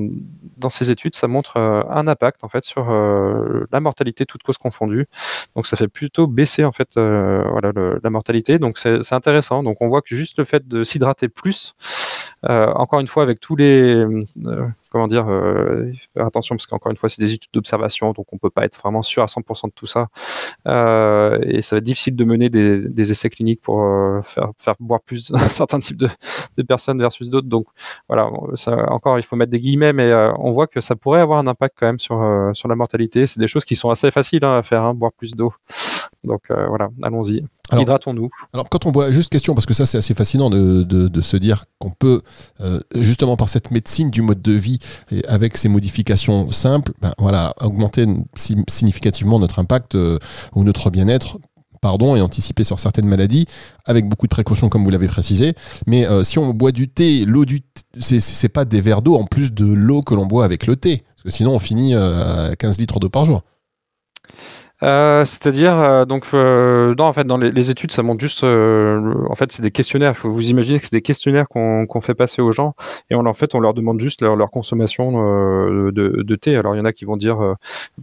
dans 0.56 0.70
ces 0.70 0.92
études, 0.92 1.16
ça 1.16 1.26
montre 1.26 1.56
euh, 1.56 1.82
un 1.90 2.06
impact 2.06 2.44
en 2.44 2.48
fait 2.48 2.64
sur 2.64 2.86
la 2.86 3.80
mortalité, 3.80 4.24
toute 4.24 4.44
cause 4.44 4.58
confondue. 4.58 5.06
Donc 5.56 5.66
ça 5.66 5.76
fait 5.76 5.88
plutôt 5.88 6.28
baisser 6.28 6.64
en 6.64 6.70
fait 6.70 6.88
voilà 6.94 7.72
la 8.00 8.10
mortalité. 8.10 8.60
Donc 8.60 8.78
c'est 8.78 9.12
intéressant. 9.12 9.64
Donc 9.64 9.78
on 9.80 9.88
voit 9.88 10.02
que 10.02 10.14
juste 10.14 10.38
le 10.38 10.44
fait 10.44 10.68
de 10.68 10.84
s'hydrater 10.84 11.28
plus, 11.28 11.74
encore 12.42 13.00
une 13.00 13.08
fois 13.08 13.22
avec 13.22 13.40
tous 13.40 13.56
les 13.56 14.04
comment 14.96 15.08
dire, 15.08 15.28
euh, 15.28 15.92
faire 16.14 16.26
attention 16.26 16.56
parce 16.56 16.66
qu'encore 16.66 16.90
une 16.90 16.96
fois, 16.96 17.08
c'est 17.08 17.20
des 17.20 17.34
études 17.34 17.50
d'observation, 17.52 18.12
donc 18.12 18.32
on 18.32 18.38
peut 18.38 18.50
pas 18.50 18.64
être 18.64 18.80
vraiment 18.80 19.02
sûr 19.02 19.22
à 19.22 19.26
100% 19.26 19.66
de 19.66 19.72
tout 19.72 19.86
ça. 19.86 20.08
Euh, 20.66 21.38
et 21.42 21.60
ça 21.60 21.76
va 21.76 21.78
être 21.78 21.84
difficile 21.84 22.16
de 22.16 22.24
mener 22.24 22.48
des, 22.48 23.10
essais 23.10 23.28
cliniques 23.30 23.60
pour 23.60 23.82
euh, 23.82 24.20
faire, 24.22 24.74
boire 24.80 25.00
plus 25.02 25.30
un 25.34 25.48
certain 25.48 25.80
type 25.80 25.98
de, 25.98 26.08
personnes 26.62 26.98
versus 26.98 27.30
d'autres. 27.30 27.48
Donc 27.48 27.66
voilà, 28.08 28.26
encore, 28.88 29.18
il 29.18 29.22
faut 29.22 29.36
mettre 29.36 29.52
des 29.52 29.60
guillemets, 29.60 29.92
mais 29.92 30.12
on 30.38 30.52
voit 30.52 30.66
que 30.66 30.80
ça 30.80 30.96
pourrait 30.96 31.20
avoir 31.20 31.38
un 31.38 31.46
impact 31.46 31.76
quand 31.78 31.86
même 31.86 31.98
sur, 31.98 32.50
sur 32.54 32.68
la 32.68 32.74
mortalité. 32.74 33.26
C'est 33.26 33.40
des 33.40 33.48
choses 33.48 33.64
qui 33.64 33.76
sont 33.76 33.90
assez 33.90 34.10
faciles 34.10 34.44
hein, 34.44 34.58
à 34.58 34.62
faire, 34.62 34.82
hein, 34.82 34.94
boire 34.94 35.12
plus 35.12 35.32
d'eau. 35.32 35.52
Donc 36.26 36.42
voilà, 36.48 36.88
allons-y. 37.02 37.42
Hydratons-nous. 37.72 38.30
Alors, 38.52 38.68
quand 38.68 38.86
on 38.86 38.92
boit, 38.92 39.10
juste 39.10 39.30
question, 39.30 39.54
parce 39.54 39.66
que 39.66 39.74
ça, 39.74 39.86
c'est 39.86 39.98
assez 39.98 40.14
fascinant 40.14 40.50
de, 40.50 40.82
de, 40.82 41.20
se 41.20 41.36
dire 41.36 41.64
qu'on 41.78 41.90
peut, 41.90 42.22
euh, 42.60 42.80
justement 42.94 43.36
par 43.36 43.48
cette 43.48 43.70
médecine 43.70 44.10
du 44.10 44.22
mode 44.22 44.42
de 44.42 44.52
vie, 44.52 44.78
et 45.10 45.24
avec 45.26 45.56
ces 45.56 45.68
modifications 45.68 46.52
simples, 46.52 46.92
ben, 47.00 47.12
voilà, 47.18 47.54
augmenter 47.60 48.06
significativement 48.36 49.38
notre 49.38 49.58
impact 49.58 49.94
euh, 49.94 50.18
ou 50.54 50.62
notre 50.62 50.90
bien-être 50.90 51.38
pardon, 51.82 52.16
et 52.16 52.20
anticiper 52.20 52.64
sur 52.64 52.80
certaines 52.80 53.06
maladies, 53.06 53.46
avec 53.84 54.08
beaucoup 54.08 54.26
de 54.26 54.30
précautions, 54.30 54.68
comme 54.68 54.82
vous 54.82 54.90
l'avez 54.90 55.06
précisé. 55.06 55.54
Mais 55.86 56.04
euh, 56.06 56.24
si 56.24 56.38
on 56.38 56.52
boit 56.52 56.72
du 56.72 56.88
thé, 56.88 57.24
l'eau 57.24 57.44
du 57.44 57.60
thé, 57.60 58.18
c'est 58.18 58.48
pas 58.48 58.64
des 58.64 58.80
verres 58.80 59.02
d'eau 59.02 59.14
en 59.14 59.24
plus 59.24 59.52
de 59.52 59.66
l'eau 59.66 60.02
que 60.02 60.14
l'on 60.14 60.26
boit 60.26 60.44
avec 60.44 60.66
le 60.66 60.74
thé. 60.74 61.04
Parce 61.14 61.22
que 61.22 61.30
sinon, 61.30 61.52
on 61.54 61.58
finit 61.60 61.94
à 61.94 62.56
15 62.58 62.78
litres 62.78 62.98
d'eau 62.98 63.10
par 63.10 63.24
jour. 63.24 63.42
Euh, 64.82 65.24
c'est-à-dire, 65.24 65.78
euh, 65.78 66.04
donc, 66.04 66.26
euh, 66.34 66.94
non, 66.98 67.04
en 67.04 67.12
fait, 67.12 67.24
dans 67.24 67.38
les, 67.38 67.70
études, 67.70 67.92
ça 67.92 68.02
montre 68.02 68.20
juste, 68.20 68.44
en 68.44 69.34
fait, 69.34 69.52
c'est 69.52 69.62
des 69.62 69.70
questionnaires. 69.70 70.16
Faut 70.16 70.30
vous 70.30 70.50
imaginer 70.50 70.78
que 70.78 70.84
c'est 70.84 70.96
des 70.96 71.02
questionnaires 71.02 71.48
qu'on 71.48 72.00
fait 72.00 72.14
passer 72.14 72.42
aux 72.42 72.52
gens, 72.52 72.74
et 73.10 73.14
on, 73.14 73.24
en 73.26 73.34
fait, 73.34 73.54
on 73.54 73.60
leur 73.60 73.74
demande 73.74 74.00
juste 74.00 74.22
leur, 74.22 74.50
consommation 74.50 75.12
de, 75.92 76.36
thé. 76.36 76.56
Alors, 76.56 76.74
il 76.74 76.78
y 76.78 76.80
en 76.80 76.84
a 76.84 76.92
qui 76.92 77.04
vont 77.04 77.16
dire, 77.16 77.38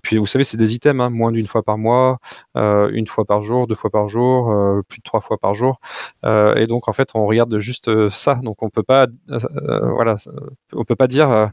puis 0.02 0.18
vous 0.18 0.26
savez, 0.26 0.44
c'est 0.44 0.58
des 0.58 0.74
items, 0.76 1.02
hein, 1.02 1.10
moins 1.10 1.32
d'une 1.32 1.48
fois 1.48 1.64
par 1.64 1.78
mois, 1.78 2.18
une 2.56 3.08
fois 3.08 3.26
par 3.26 3.42
jour, 3.44 3.68
deux 3.68 3.76
fois 3.76 3.90
par 3.90 4.08
jour, 4.08 4.54
plus 4.88 5.00
de 5.00 5.04
trois 5.04 5.22
fois 5.22 5.38
par 5.38 5.54
jour, 5.54 5.80
et 6.26 6.68
donc, 6.68 6.88
en 6.88 6.94
fait, 6.94 7.10
on 7.14 7.26
regarde 7.28 7.58
juste 7.60 8.10
ça. 8.10 8.36
Donc, 8.36 8.64
on 8.64 8.70
peut 8.70 8.84
pas, 8.84 9.08
voilà, 9.28 10.16
on 10.74 10.84
peut 10.84 10.96
pas 10.96 11.08
dire. 11.08 11.52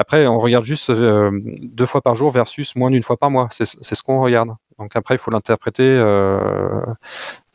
Après, 0.00 0.26
on 0.26 0.40
regarde 0.40 0.64
juste 0.64 0.90
deux 0.90 1.84
fois 1.84 2.00
par 2.00 2.14
jour 2.14 2.30
versus 2.30 2.74
moins 2.74 2.90
d'une 2.90 3.02
fois 3.02 3.18
par 3.18 3.30
mois. 3.30 3.48
C'est 3.50 3.66
ce 3.66 4.02
qu'on 4.02 4.22
regarde. 4.22 4.48
Donc 4.78 4.96
après, 4.96 5.16
il 5.16 5.18
faut 5.18 5.30
l'interpréter. 5.30 5.82
Euh, 5.82 6.80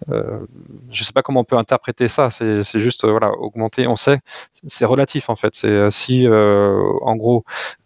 euh, 0.10 0.46
je 0.92 1.04
sais 1.04 1.12
pas 1.12 1.24
comment 1.24 1.40
on 1.40 1.44
peut 1.44 1.58
interpréter 1.58 2.08
ça. 2.08 2.30
C'est 2.30 2.80
juste 2.80 3.04
euh, 3.04 3.10
voilà 3.10 3.32
augmenter. 3.32 3.88
On 3.88 3.96
sait, 3.96 4.20
c'est 4.68 4.86
relatif 4.86 5.28
en 5.30 5.36
fait. 5.36 5.56
C'est 5.56 5.68
euh, 5.68 5.90
si 5.90 6.28
en 6.28 7.16
gros, 7.16 7.44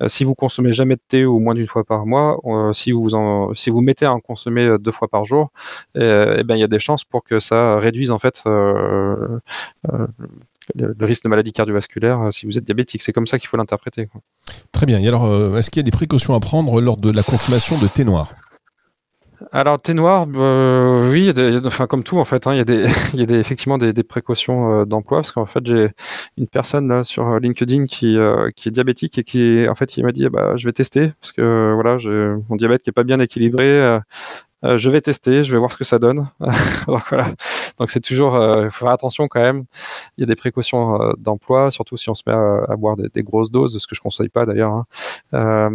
si 0.08 0.26
vous 0.26 0.36
consommez 0.36 0.74
jamais 0.74 0.96
de 0.96 1.02
thé 1.08 1.26
ou 1.26 1.40
moins 1.40 1.56
d'une 1.56 1.68
fois 1.68 1.86
par 1.86 2.06
mois, 2.06 2.38
si 2.74 2.92
vous 2.92 3.10
si 3.56 3.70
vous 3.70 3.80
mettez 3.80 4.06
à 4.06 4.14
en 4.14 4.20
consommer 4.20 4.76
deux 4.78 4.92
fois 4.92 5.08
par 5.08 5.24
jour, 5.24 5.52
eh 5.96 6.44
ben 6.44 6.56
il 6.56 6.60
y 6.60 6.64
a 6.64 6.68
des 6.68 6.80
chances 6.80 7.06
pour 7.06 7.24
que 7.24 7.40
ça 7.40 7.80
réduise 7.80 8.12
en 8.12 8.20
fait 8.20 8.44
le, 10.76 11.06
risque 11.06 11.24
de 11.24 11.30
maladie 11.30 11.52
cardiovasculaire 11.52 12.30
si 12.32 12.46
vous 12.46 12.58
êtes 12.58 12.64
diabétique. 12.64 13.02
C'est 13.02 13.14
comme 13.14 13.28
ça 13.28 13.40
qu'il 13.40 13.50
faut 13.50 13.58
l'interpréter. 13.58 14.10
Très 14.72 14.86
bien. 14.86 15.00
Et 15.00 15.08
alors, 15.08 15.58
est-ce 15.58 15.70
qu'il 15.70 15.80
y 15.80 15.84
a 15.84 15.84
des 15.84 15.92
précautions 15.92 16.34
à 16.36 16.40
prendre 16.40 16.80
lors 16.82 16.98
de 16.98 17.12
la 17.12 17.24
consommation 17.24 17.78
de 17.78 17.88
thé 17.88 18.04
noir? 18.04 18.34
Alors 19.54 19.82
thé 19.82 19.94
noir, 19.94 20.28
euh, 20.36 21.10
oui, 21.12 21.34
enfin 21.66 21.88
comme 21.88 22.04
tout 22.04 22.18
en 22.18 22.26
fait, 22.26 22.46
hein, 22.46 22.54
il 22.54 22.58
y 22.58 22.62
a 22.62 22.66
des, 22.66 22.86
il 23.14 23.20
y 23.20 23.24
a 23.24 23.26
des, 23.26 23.40
effectivement 23.40 23.78
des, 23.78 23.94
des 23.94 24.04
précautions 24.04 24.82
euh, 24.82 24.86
d'emploi 24.86 25.20
parce 25.20 25.32
qu'en 25.32 25.46
fait 25.46 25.66
j'ai 25.66 25.90
une 26.38 26.48
personne 26.48 26.90
là 26.90 27.04
sur 27.06 27.26
euh, 27.28 27.40
LinkedIn 27.40 27.86
qui, 27.86 28.18
qui 28.56 28.70
est 28.70 28.72
diabétique 28.72 29.18
et 29.18 29.24
qui 29.24 29.66
en 29.70 29.76
fait 29.76 29.86
qui 29.88 30.04
m'a 30.04 30.12
dit 30.12 30.28
bah 30.30 30.54
je 30.58 30.68
vais 30.68 30.74
tester 30.74 31.14
parce 31.22 31.32
que 31.32 31.72
voilà 31.74 31.98
j'ai 31.98 32.10
mon 32.50 32.58
diabète 32.58 32.82
qui 32.82 32.90
est 32.90 32.94
pas 32.94 33.04
bien 33.04 33.20
équilibré, 33.20 34.00
euh, 34.66 34.78
je 34.78 34.90
vais 34.90 35.00
tester, 35.00 35.44
je 35.44 35.52
vais 35.52 35.58
voir 35.58 35.72
ce 35.72 35.78
que 35.78 35.84
ça 35.84 36.00
donne. 36.00 36.30
Donc 36.88 37.02
voilà. 37.10 37.34
Donc 37.78 37.90
c'est 37.90 38.02
toujours, 38.02 38.36
euh, 38.36 38.66
il 38.66 38.72
faut 38.72 38.86
faire 38.86 38.94
attention 38.94 39.28
quand 39.28 39.40
même. 39.40 39.64
Il 40.18 40.22
y 40.22 40.24
a 40.24 40.26
des 40.26 40.36
précautions 40.36 41.02
euh, 41.02 41.14
d'emploi, 41.18 41.72
surtout 41.72 41.96
si 41.96 42.10
on 42.10 42.16
se 42.16 42.24
met 42.28 42.34
à, 42.34 42.76
boire 42.76 42.98
des, 42.98 43.24
grosses 43.24 43.52
doses, 43.52 43.78
ce 43.78 43.88
que 43.88 43.96
je 43.96 44.02
conseille 44.02 44.30
pas 44.30 44.46
d'ailleurs. 44.46 44.86
Hein. 45.32 45.74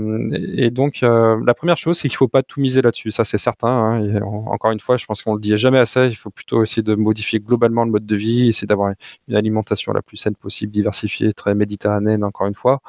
et 0.56 0.70
donc 0.70 1.00
la 1.02 1.54
première 1.54 1.76
chose, 1.76 1.98
c'est 1.98 2.08
qu'il 2.08 2.16
faut 2.16 2.28
pas 2.28 2.42
tout 2.42 2.60
miser 2.60 2.82
là-dessus. 2.82 3.10
Ça 3.10 3.24
c'est 3.24 3.38
certain. 3.38 3.68
Hein. 3.68 4.20
encore 4.22 4.70
une 4.70 4.80
fois, 4.80 4.96
je 4.96 5.06
pense 5.06 5.22
qu'on 5.22 5.34
le 5.34 5.40
dit 5.40 5.56
jamais 5.56 5.78
assez. 5.78 6.08
Il 6.08 6.16
faut 6.16 6.30
plutôt 6.30 6.62
essayer 6.62 6.82
de 6.82 6.94
modifier 6.94 7.40
globalement 7.40 7.84
le 7.84 7.90
mode 7.90 8.06
de 8.06 8.16
vie, 8.16 8.48
essayer 8.48 8.66
d'avoir 8.66 8.92
une 9.28 9.36
alimentation 9.36 9.92
la 9.92 10.02
plus 10.02 10.16
saine 10.16 10.36
possible, 10.36 10.72
diversifiée, 10.72 11.32
très 11.32 11.54
méditerranéenne. 11.54 12.24
Encore 12.24 12.46
une 12.46 12.54
fois. 12.54 12.80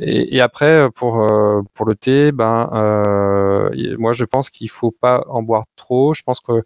Et, 0.00 0.40
après 0.40 0.90
pour 0.90 1.24
pour 1.74 1.86
le 1.86 1.94
thé, 1.94 2.32
ben 2.32 2.68
moi 3.98 4.12
je 4.12 4.24
pense 4.24 4.50
qu'il 4.50 4.68
faut 4.70 4.90
pas 4.90 5.24
en 5.28 5.42
boire 5.42 5.64
trop. 5.76 6.14
Je 6.14 6.22
pense 6.22 6.40
que 6.40 6.62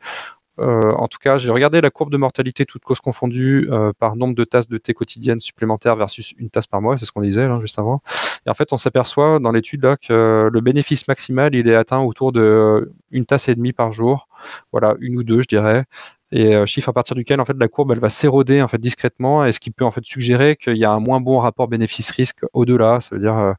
euh, 0.61 0.93
en 0.93 1.07
tout 1.07 1.19
cas, 1.19 1.39
j'ai 1.39 1.51
regardé 1.51 1.81
la 1.81 1.91
courbe 1.91 2.11
de 2.11 2.17
mortalité 2.17 2.67
toute 2.67 2.83
cause 2.83 2.99
confondue 3.01 3.69
euh, 3.71 3.93
par 3.99 4.17
nombre 4.17 4.35
de 4.35 4.45
tasses 4.45 4.69
de 4.69 4.79
thé 4.79 4.93
quotidiennes 4.93 5.41
supplémentaires 5.41 5.95
versus 5.97 6.35
une 6.37 6.51
tasse 6.51 6.67
par 6.67 6.81
mois, 6.81 6.97
c'est 6.97 7.05
ce 7.05 7.13
qu'on 7.13 7.23
disait 7.23 7.47
là, 7.47 7.59
juste 7.61 7.79
avant. 7.79 8.03
Et 8.47 8.51
en 8.51 8.55
fait, 8.55 8.73
on 8.73 8.77
s'aperçoit 8.77 9.39
dans 9.39 9.53
l'étude 9.53 9.85
là 9.85 9.97
que 9.97 10.49
le 10.53 10.61
bénéfice 10.61 11.07
maximal, 11.07 11.55
il 11.55 11.69
est 11.69 11.75
atteint 11.75 12.01
autour 12.01 12.33
de 12.33 12.93
une 13.11 13.25
tasse 13.25 13.49
et 13.49 13.55
demie 13.55 13.73
par 13.73 13.93
jour. 13.93 14.29
Voilà, 14.73 14.95
une 15.01 15.17
ou 15.17 15.23
deux, 15.23 15.43
je 15.43 15.49
dirais 15.49 15.85
et 16.33 16.55
euh, 16.55 16.67
chiffre 16.67 16.89
à 16.89 16.93
partir 16.93 17.17
duquel 17.17 17.41
en 17.41 17.45
fait 17.45 17.57
la 17.59 17.69
courbe 17.69 17.93
elle 17.93 18.01
va 18.01 18.11
s'éroder 18.11 18.61
en 18.61 18.69
fait 18.69 18.79
discrètement 18.79 19.45
et 19.45 19.53
ce 19.53 19.61
qui 19.61 19.71
peut 19.71 19.85
en 19.85 19.91
fait 19.91 20.05
suggérer 20.05 20.57
qu'il 20.57 20.77
y 20.77 20.85
a 20.85 20.91
un 20.91 21.01
moins 21.01 21.21
bon 21.21 21.39
rapport 21.39 21.69
bénéfice-risque 21.69 22.45
au-delà. 22.53 23.01
Ça 23.01 23.15
veut 23.15 23.21
dire 23.21 23.37
euh, 23.37 23.53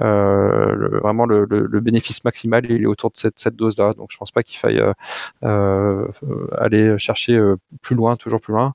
euh 0.00 1.00
vraiment 1.02 1.26
le, 1.26 1.44
le, 1.44 1.80
bénéfice 1.80 2.24
maximal 2.24 2.64
il 2.68 2.82
est 2.82 2.86
autour 2.86 3.10
de 3.10 3.16
cette, 3.16 3.38
cette 3.38 3.54
dose 3.54 3.76
là 3.78 3.92
donc 3.92 4.08
je 4.10 4.16
pense 4.16 4.30
pas 4.30 4.42
qu'il 4.42 4.58
faille 4.58 4.82
euh, 5.44 6.08
aller 6.56 6.98
chercher 6.98 7.40
plus 7.82 7.94
loin 7.94 8.16
toujours 8.16 8.40
plus 8.40 8.52
loin 8.52 8.72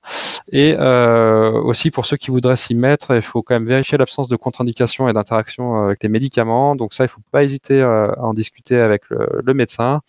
et 0.52 0.76
aussi 0.78 1.92
pour 1.92 2.06
ceux 2.06 2.18
qui 2.18 2.32
voudraient 2.32 2.56
s'y 2.56 2.76
mettre 2.76 3.16
il 3.16 3.22
faut 3.22 3.42
quand 3.42 3.56
même 3.56 3.66
vérifier 3.66 3.98
l'absence 3.98 4.28
de 4.28 4.36
contre-indication 4.36 5.08
et 5.08 5.14
d'interaction 5.14 5.86
avec 5.86 6.04
les 6.04 6.10
médicaments 6.10 6.76
donc 6.76 6.94
ça 6.94 7.06
il 7.06 7.08
faut 7.08 7.22
pas 7.32 7.44
hésiter 7.44 7.82
à 7.82 8.16
en 8.20 8.34
discuter 8.34 8.78
avec 8.78 9.04
le, 9.10 9.54
médecin 9.54 10.02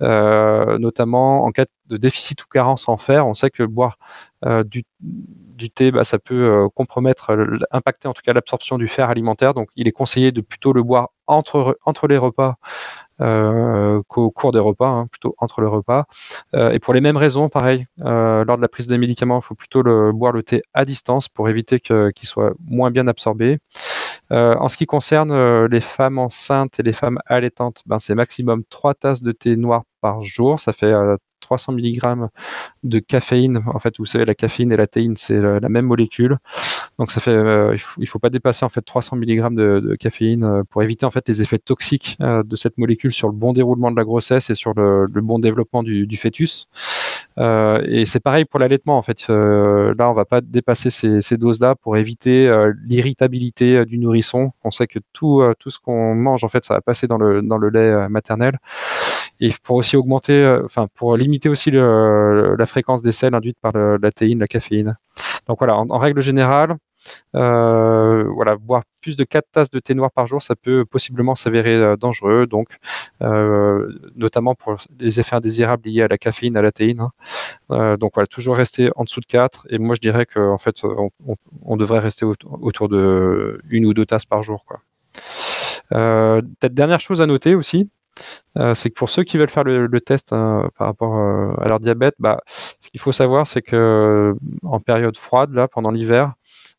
notamment 0.00 1.44
en 1.44 1.50
cas 1.50 1.64
de 1.92 1.96
déficit 1.98 2.42
ou 2.42 2.46
carence 2.48 2.88
en 2.88 2.96
fer, 2.96 3.26
on 3.26 3.34
sait 3.34 3.50
que 3.50 3.62
boire 3.62 3.98
euh, 4.44 4.64
du, 4.64 4.84
thé, 5.70 5.92
bah, 5.92 6.04
ça 6.04 6.18
peut 6.18 6.34
euh, 6.34 6.68
compromettre, 6.74 7.36
impacter 7.70 8.08
en 8.08 8.12
tout 8.12 8.22
cas 8.22 8.32
l'absorption 8.32 8.78
du 8.78 8.88
fer 8.88 9.08
alimentaire. 9.10 9.54
Donc, 9.54 9.68
il 9.76 9.86
est 9.86 9.92
conseillé 9.92 10.32
de 10.32 10.40
plutôt 10.40 10.72
le 10.72 10.82
boire 10.82 11.10
entre, 11.26 11.76
les 12.08 12.18
repas 12.18 12.56
euh, 13.11 13.11
qu'au 14.08 14.30
cours 14.30 14.52
des 14.52 14.58
repas, 14.58 14.88
hein, 14.88 15.06
plutôt 15.10 15.34
entre 15.38 15.60
les 15.60 15.68
repas. 15.68 16.04
et 16.54 16.78
pour 16.78 16.94
les 16.94 17.00
mêmes 17.00 17.16
raisons, 17.16 17.48
pareil, 17.48 17.86
lors 17.98 18.56
de 18.56 18.62
la 18.62 18.68
prise 18.68 18.86
des 18.86 18.98
médicaments, 18.98 19.40
il 19.40 19.44
faut 19.44 19.54
plutôt 19.54 19.82
le, 19.82 20.12
boire 20.12 20.32
le 20.32 20.42
thé 20.42 20.62
à 20.74 20.84
distance 20.84 21.28
pour 21.28 21.48
éviter 21.48 21.80
qu'il 21.80 22.28
soit 22.28 22.52
moins 22.60 22.90
bien 22.90 23.06
absorbé. 23.06 23.58
En 24.32 24.68
ce 24.68 24.76
qui 24.76 24.86
concerne 24.86 25.66
les 25.66 25.80
femmes 25.80 26.18
enceintes 26.18 26.80
et 26.80 26.82
les 26.82 26.92
femmes 26.92 27.18
allaitantes, 27.26 27.82
ben, 27.86 27.98
c'est 27.98 28.14
maximum 28.14 28.64
3 28.70 28.94
tasses 28.94 29.22
de 29.22 29.32
thé 29.32 29.56
noir 29.56 29.82
par 30.00 30.22
jour. 30.22 30.58
Ça 30.58 30.72
fait 30.72 30.94
300 31.40 31.72
mg 31.72 32.28
de 32.82 32.98
caféine. 32.98 33.62
En 33.66 33.78
fait, 33.78 33.98
vous 33.98 34.06
savez, 34.06 34.24
la 34.24 34.34
caféine 34.34 34.72
et 34.72 34.76
la 34.76 34.86
théine, 34.86 35.16
c'est 35.16 35.40
la 35.40 35.68
même 35.68 35.86
molécule. 35.86 36.38
Donc, 36.98 37.10
ça 37.10 37.20
fait, 37.20 37.36
il, 37.72 37.78
faut, 37.78 38.00
faut 38.06 38.18
pas 38.18 38.30
dépasser 38.30 38.64
en 38.64 38.68
fait 38.68 38.82
300 38.82 39.16
mg 39.16 39.54
de, 39.54 39.96
caféine 39.96 40.62
pour 40.70 40.82
éviter 40.82 41.04
en 41.04 41.10
fait 41.10 41.28
les 41.28 41.42
effets 41.42 41.58
toxiques 41.58 42.16
de 42.20 42.56
cette 42.56 42.78
molécule 42.78 43.12
sur 43.12 43.28
le 43.28 43.34
bon 43.34 43.52
déroulement 43.52 43.90
de 43.90 43.96
la 43.96 44.04
grossesse 44.04 44.50
et 44.50 44.54
sur 44.54 44.72
le, 44.74 45.06
bon 45.08 45.38
développement 45.38 45.82
du 45.82 46.16
fœtus. 46.16 46.68
Euh, 47.38 47.82
et 47.86 48.06
c'est 48.06 48.20
pareil 48.20 48.44
pour 48.44 48.60
l'allaitement 48.60 48.98
en 48.98 49.02
fait. 49.02 49.26
Euh, 49.30 49.94
là, 49.98 50.10
on 50.10 50.12
va 50.12 50.24
pas 50.24 50.40
dépasser 50.40 50.90
ces, 50.90 51.36
doses-là 51.36 51.74
pour 51.76 51.96
éviter 51.96 52.48
euh, 52.48 52.72
l'irritabilité 52.84 53.84
du 53.84 53.98
nourrisson. 53.98 54.52
On 54.64 54.70
sait 54.70 54.86
que 54.86 54.98
tout 55.12 55.42
tout 55.58 55.70
ce 55.70 55.78
qu'on 55.78 56.14
mange 56.14 56.44
en 56.44 56.48
fait, 56.48 56.64
ça 56.64 56.74
va 56.74 56.80
passer 56.80 57.06
dans 57.06 57.18
le 57.18 57.42
dans 57.42 57.58
le 57.58 57.70
lait 57.70 58.08
maternel. 58.08 58.58
Et 59.40 59.52
pour 59.62 59.76
aussi 59.76 59.96
augmenter, 59.96 60.60
enfin 60.64 60.88
pour 60.94 61.16
limiter 61.16 61.48
aussi 61.48 61.70
le, 61.70 62.54
la 62.56 62.66
fréquence 62.66 63.02
des 63.02 63.12
sels 63.12 63.34
induites 63.34 63.58
par 63.60 63.72
la 63.74 64.12
théine, 64.12 64.38
la 64.40 64.46
caféine. 64.46 64.96
Donc 65.48 65.58
voilà, 65.58 65.76
en 65.76 65.98
règle 65.98 66.20
générale, 66.20 66.76
voilà, 67.32 68.56
boire 68.56 68.82
plus 69.02 69.16
de 69.16 69.24
4 69.24 69.44
tasses 69.52 69.70
de 69.70 69.80
thé 69.80 69.94
noir 69.94 70.10
par 70.10 70.26
jour, 70.26 70.40
ça 70.40 70.56
peut 70.56 70.86
possiblement 70.86 71.34
s'avérer 71.34 71.74
euh, 71.74 71.96
dangereux, 71.96 72.46
donc 72.46 72.78
euh, 73.20 73.92
notamment 74.14 74.54
pour 74.54 74.76
les 74.98 75.20
effets 75.20 75.36
indésirables 75.36 75.86
liés 75.86 76.02
à 76.02 76.08
la 76.08 76.16
caféine, 76.16 76.56
à 76.56 76.62
la 76.62 76.72
théine. 76.72 77.00
Hein. 77.70 77.96
donc 77.98 78.12
voilà, 78.14 78.26
toujours 78.26 78.56
rester 78.56 78.90
en 78.96 79.04
dessous 79.04 79.20
de 79.20 79.26
4. 79.26 79.66
Et 79.68 79.78
moi, 79.78 79.96
je 79.96 80.00
dirais 80.00 80.24
qu'en 80.24 80.58
fait, 80.58 80.82
on, 80.84 81.76
devrait 81.76 81.98
rester 81.98 82.24
autour 82.24 82.88
de 82.88 83.60
une 83.68 83.86
ou 83.86 83.92
deux 83.92 84.06
tasses 84.06 84.24
par 84.24 84.42
jour. 84.42 84.64
Quoi. 84.64 84.80
dernière 86.70 87.00
chose 87.00 87.20
à 87.20 87.26
noter 87.26 87.56
aussi, 87.56 87.90
c'est 88.74 88.90
que 88.90 88.94
pour 88.94 89.10
ceux 89.10 89.24
qui 89.24 89.36
veulent 89.36 89.50
faire 89.50 89.64
le, 89.64 90.00
test 90.00 90.32
hein, 90.32 90.68
par 90.78 90.86
rapport 90.86 91.16
à 91.16 91.66
leur 91.66 91.80
diabète, 91.80 92.14
bah, 92.20 92.40
ce 92.78 92.90
qu'il 92.90 93.00
faut 93.00 93.12
savoir, 93.12 93.46
c'est 93.48 93.62
que 93.62 94.34
en 94.62 94.78
période 94.78 95.16
froide, 95.16 95.52
là, 95.54 95.66
pendant 95.66 95.90
l'hiver, 95.90 96.34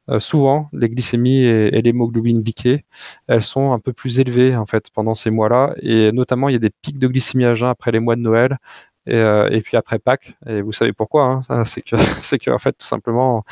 euh, 0.09 0.19
souvent 0.19 0.69
les 0.73 0.89
glycémies 0.89 1.43
et, 1.43 1.81
l'hémoglobine 1.81 2.41
glyquée, 2.41 2.85
elles 3.27 3.43
sont 3.43 3.71
un 3.71 3.79
peu 3.79 3.93
plus 3.93 4.19
élevées 4.19 4.55
en 4.55 4.65
fait 4.65 4.89
pendant 4.93 5.13
ces 5.13 5.29
mois-là, 5.29 5.73
et 5.81 6.11
notamment 6.11 6.49
il 6.49 6.53
y 6.53 6.55
a 6.55 6.59
des 6.59 6.69
pics 6.69 6.99
de 6.99 7.07
glycémie 7.07 7.45
à 7.45 7.55
jeun 7.55 7.69
après 7.69 7.91
les 7.91 7.99
mois 7.99 8.15
de 8.15 8.21
Noël. 8.21 8.57
Et, 9.05 9.15
euh, 9.15 9.59
puis 9.61 9.75
après 9.75 9.99
Pâques, 9.99 10.37
et 10.47 10.61
vous 10.61 10.71
savez 10.71 10.93
pourquoi 10.93 11.41
hein, 11.49 11.65
C'est 11.65 11.81
que 11.81 11.95
c'est 12.21 12.39
que 12.39 12.51
en 12.51 12.57
fait 12.57 12.73
tout 12.73 12.85
simplement 12.87 13.43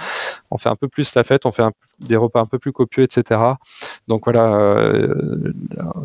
on 0.50 0.58
fait 0.58 0.70
un 0.70 0.78
peu 0.78 0.88
plus 0.88 1.14
la 1.16 1.24
fête, 1.26 1.46
on 1.46 1.52
fait 1.52 1.64
des 2.00 2.16
repas 2.16 2.40
un 2.42 2.46
peu 2.46 2.58
plus 2.60 2.72
copieux, 2.72 3.04
etc. 3.04 3.42
Donc 4.08 4.24
voilà, 4.26 4.56
euh, 4.56 5.54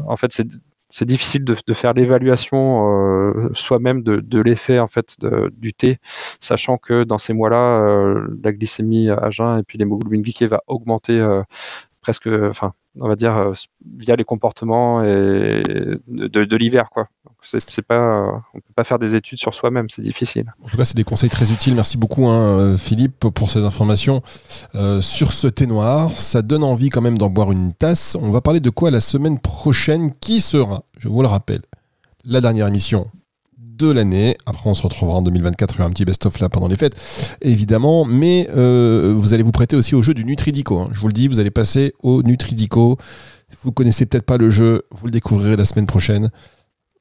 en 0.06 0.16
fait 0.16 0.32
c'est 0.32 0.48
c'est 0.96 1.04
difficile 1.04 1.44
de, 1.44 1.74
faire 1.74 1.92
l'évaluation 1.92 2.88
euh, 2.88 3.50
soi-même 3.52 4.02
de, 4.02 4.16
de 4.16 4.40
l'effet 4.40 4.78
en 4.78 4.88
fait 4.88 5.18
du 5.52 5.74
thé, 5.74 5.98
sachant 6.40 6.78
que 6.78 7.04
dans 7.04 7.18
ces 7.18 7.34
mois-là, 7.34 7.82
euh, 7.84 8.26
la 8.42 8.50
glycémie 8.50 9.10
à 9.10 9.28
jeun 9.28 9.58
et 9.58 9.62
puis 9.62 9.76
l'hémoglobine 9.76 10.22
glyquée 10.22 10.46
va 10.46 10.62
augmenter 10.68 11.20
euh, 11.20 11.42
presque, 12.06 12.28
enfin, 12.28 12.72
on 13.00 13.08
va 13.08 13.16
dire 13.16 13.52
via 13.84 14.14
les 14.14 14.22
comportements 14.22 15.02
et 15.02 15.60
de, 16.06 16.56
l'hiver, 16.56 16.88
quoi 16.90 17.08
c'est 17.42 17.82
pas, 17.82 18.42
on 18.54 18.58
peut 18.58 18.72
pas 18.74 18.84
faire 18.84 18.98
des 18.98 19.14
études 19.14 19.38
sur 19.38 19.54
soi-même, 19.54 19.88
c'est 19.88 20.02
difficile. 20.02 20.52
En 20.64 20.68
tout 20.68 20.76
cas, 20.76 20.84
c'est 20.84 20.96
des 20.96 21.04
conseils 21.04 21.30
très 21.30 21.52
utiles. 21.52 21.74
Merci 21.74 21.96
beaucoup, 21.96 22.26
hein, 22.26 22.58
euh, 22.58 22.78
Philippe, 22.78 23.28
pour 23.30 23.50
ces 23.50 23.64
informations 23.64 24.22
euh, 24.74 25.00
sur 25.00 25.32
ce 25.32 25.46
thé 25.46 25.66
noir. 25.66 26.10
Ça 26.10 26.42
donne 26.42 26.64
envie 26.64 26.88
quand 26.88 27.00
même 27.00 27.18
d'en 27.18 27.30
boire 27.30 27.52
une 27.52 27.72
tasse. 27.72 28.16
On 28.20 28.30
va 28.30 28.40
parler 28.40 28.60
de 28.60 28.70
quoi 28.70 28.90
la 28.90 29.00
semaine 29.00 29.38
prochaine, 29.38 30.10
qui 30.10 30.40
sera, 30.40 30.84
je 30.98 31.08
vous 31.08 31.22
le 31.22 31.28
rappelle, 31.28 31.62
la 32.24 32.40
dernière 32.40 32.66
émission 32.66 33.10
de 33.76 33.90
l'année. 33.90 34.36
Après, 34.46 34.68
on 34.68 34.74
se 34.74 34.82
retrouvera 34.82 35.18
en 35.18 35.22
2024. 35.22 35.74
Il 35.74 35.80
aura 35.80 35.88
un 35.88 35.92
petit 35.92 36.04
best-of 36.04 36.38
là 36.40 36.48
pendant 36.48 36.68
les 36.68 36.76
fêtes, 36.76 36.96
évidemment. 37.42 38.04
Mais 38.04 38.48
euh, 38.56 39.12
vous 39.14 39.34
allez 39.34 39.42
vous 39.42 39.52
prêter 39.52 39.76
aussi 39.76 39.94
au 39.94 40.02
jeu 40.02 40.14
du 40.14 40.24
Nutridico. 40.24 40.78
Hein. 40.78 40.88
Je 40.92 41.00
vous 41.00 41.08
le 41.08 41.12
dis, 41.12 41.28
vous 41.28 41.40
allez 41.40 41.50
passer 41.50 41.94
au 42.02 42.22
Nutridico. 42.22 42.96
Vous 43.62 43.72
connaissez 43.72 44.06
peut-être 44.06 44.26
pas 44.26 44.38
le 44.38 44.50
jeu, 44.50 44.82
vous 44.90 45.06
le 45.06 45.12
découvrirez 45.12 45.56
la 45.56 45.64
semaine 45.64 45.86
prochaine. 45.86 46.30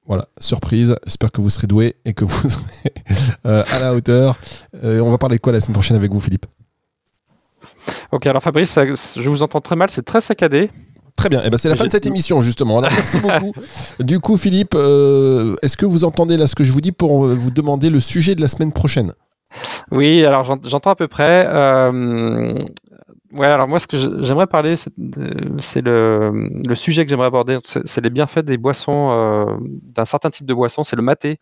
Voilà, 0.07 0.25
surprise. 0.39 0.95
J'espère 1.05 1.31
que 1.31 1.41
vous 1.41 1.49
serez 1.49 1.67
doué 1.67 1.95
et 2.05 2.13
que 2.13 2.25
vous 2.25 2.49
serez 2.49 2.93
euh, 3.45 3.63
à 3.71 3.79
la 3.79 3.93
hauteur. 3.95 4.38
Euh, 4.83 4.99
on 4.99 5.09
va 5.09 5.17
parler 5.17 5.38
de 5.38 5.41
quoi 5.41 5.53
la 5.53 5.59
semaine 5.59 5.73
prochaine 5.73 5.97
avec 5.97 6.11
vous, 6.11 6.19
Philippe? 6.19 6.45
Ok, 8.11 8.27
alors 8.27 8.41
Fabrice, 8.41 8.79
je 8.79 9.29
vous 9.29 9.43
entends 9.43 9.61
très 9.61 9.75
mal, 9.75 9.89
c'est 9.89 10.03
très 10.03 10.21
saccadé. 10.21 10.69
Très 11.17 11.30
bien, 11.30 11.41
et 11.41 11.45
eh 11.47 11.49
ben 11.49 11.58
c'est 11.58 11.69
la 11.69 11.75
fin 11.75 11.86
de 11.86 11.91
cette 11.91 12.06
émission 12.06 12.41
justement. 12.41 12.82
merci 12.82 13.19
beaucoup. 13.19 13.54
Du 13.99 14.19
coup, 14.19 14.38
Philippe, 14.38 14.75
euh, 14.75 15.56
est-ce 15.62 15.78
que 15.78 15.86
vous 15.86 16.04
entendez 16.04 16.36
là 16.38 16.47
ce 16.47 16.56
que 16.56 16.63
je 16.63 16.71
vous 16.71 16.82
dis 16.82 16.91
pour 16.91 17.25
vous 17.25 17.51
demander 17.51 17.89
le 17.89 17.99
sujet 17.99 18.36
de 18.36 18.41
la 18.41 18.47
semaine 18.47 18.71
prochaine? 18.73 19.13
Oui, 19.91 20.25
alors 20.25 20.43
j'entends 20.43 20.91
à 20.91 20.95
peu 20.95 21.08
près. 21.08 21.47
Ouais, 23.36 23.48
alors 23.48 23.67
moi, 23.67 23.80
ce 23.80 23.88
que 23.88 23.98
j'aimerais 23.98 24.48
parler, 24.48 24.78
c'est 24.78 25.82
le, 25.82 26.32
le, 26.65 26.76
sujet 26.76 27.04
que 27.04 27.10
j'aimerais 27.10 27.28
aborder, 27.28 27.60
c'est 27.65 28.02
les 28.02 28.10
bienfaits 28.10 28.39
des 28.39 28.58
boissons, 28.58 29.10
euh, 29.12 29.58
d'un 29.60 30.06
certain 30.06 30.30
type 30.30 30.45
de 30.45 30.54
boisson, 30.54 30.84
c'est 30.84 30.95
le 30.95 31.02
maté. 31.02 31.39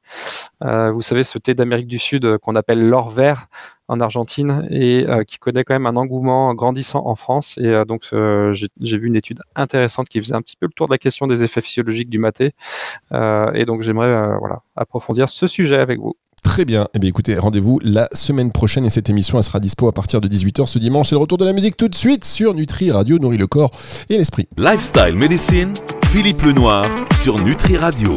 Euh, 0.63 0.91
vous 0.91 1.03
savez, 1.03 1.23
ce 1.23 1.37
thé 1.37 1.53
d'Amérique 1.53 1.85
du 1.85 1.99
Sud 1.99 2.25
euh, 2.25 2.39
qu'on 2.39 2.55
appelle 2.55 2.87
l'or 2.89 3.11
vert 3.11 3.45
en 3.87 3.99
Argentine 3.99 4.67
et 4.71 5.05
qui 5.27 5.37
connaît 5.37 5.63
quand 5.63 5.75
même 5.75 5.85
un 5.85 5.97
engouement 5.97 6.55
grandissant 6.55 7.05
en 7.05 7.15
France. 7.15 7.57
Et 7.59 7.83
donc, 7.85 8.07
j'ai 8.11 8.97
vu 8.97 9.07
une 9.07 9.17
étude 9.17 9.41
intéressante 9.55 10.07
qui 10.07 10.19
faisait 10.21 10.35
un 10.35 10.41
petit 10.41 10.55
peu 10.55 10.65
le 10.67 10.71
tour 10.71 10.87
de 10.87 10.93
la 10.93 10.97
question 10.97 11.27
des 11.27 11.43
effets 11.43 11.61
physiologiques 11.61 12.09
du 12.09 12.17
maté. 12.17 12.53
et 13.11 13.65
donc, 13.65 13.81
j'aimerais 13.83 14.37
voilà, 14.39 14.61
approfondir 14.77 15.27
ce 15.29 15.47
sujet 15.47 15.77
avec 15.77 15.99
vous. 15.99 16.15
Très 16.53 16.65
bien. 16.65 16.87
Eh 16.93 16.99
bien, 16.99 17.09
écoutez, 17.09 17.35
rendez-vous 17.35 17.79
la 17.83 18.07
semaine 18.11 18.51
prochaine 18.51 18.85
et 18.85 18.91
cette 18.91 19.09
émission, 19.09 19.41
sera 19.41 19.59
dispo 19.59 19.87
à 19.87 19.91
partir 19.91 20.21
de 20.21 20.27
18h 20.27 20.67
ce 20.67 20.77
dimanche. 20.77 21.09
C'est 21.09 21.15
le 21.15 21.19
retour 21.19 21.39
de 21.39 21.45
la 21.45 21.51
musique 21.51 21.75
tout 21.75 21.87
de 21.87 21.95
suite 21.95 22.25
sur 22.25 22.53
Nutri 22.53 22.91
Radio, 22.91 23.17
nourrit 23.17 23.39
le 23.39 23.47
corps 23.47 23.71
et 24.07 24.19
l'esprit. 24.19 24.47
Lifestyle 24.55 25.15
Medicine, 25.15 25.73
Philippe 26.09 26.43
Lenoir 26.43 26.85
sur 27.23 27.43
Nutri 27.43 27.75
Radio. 27.75 28.11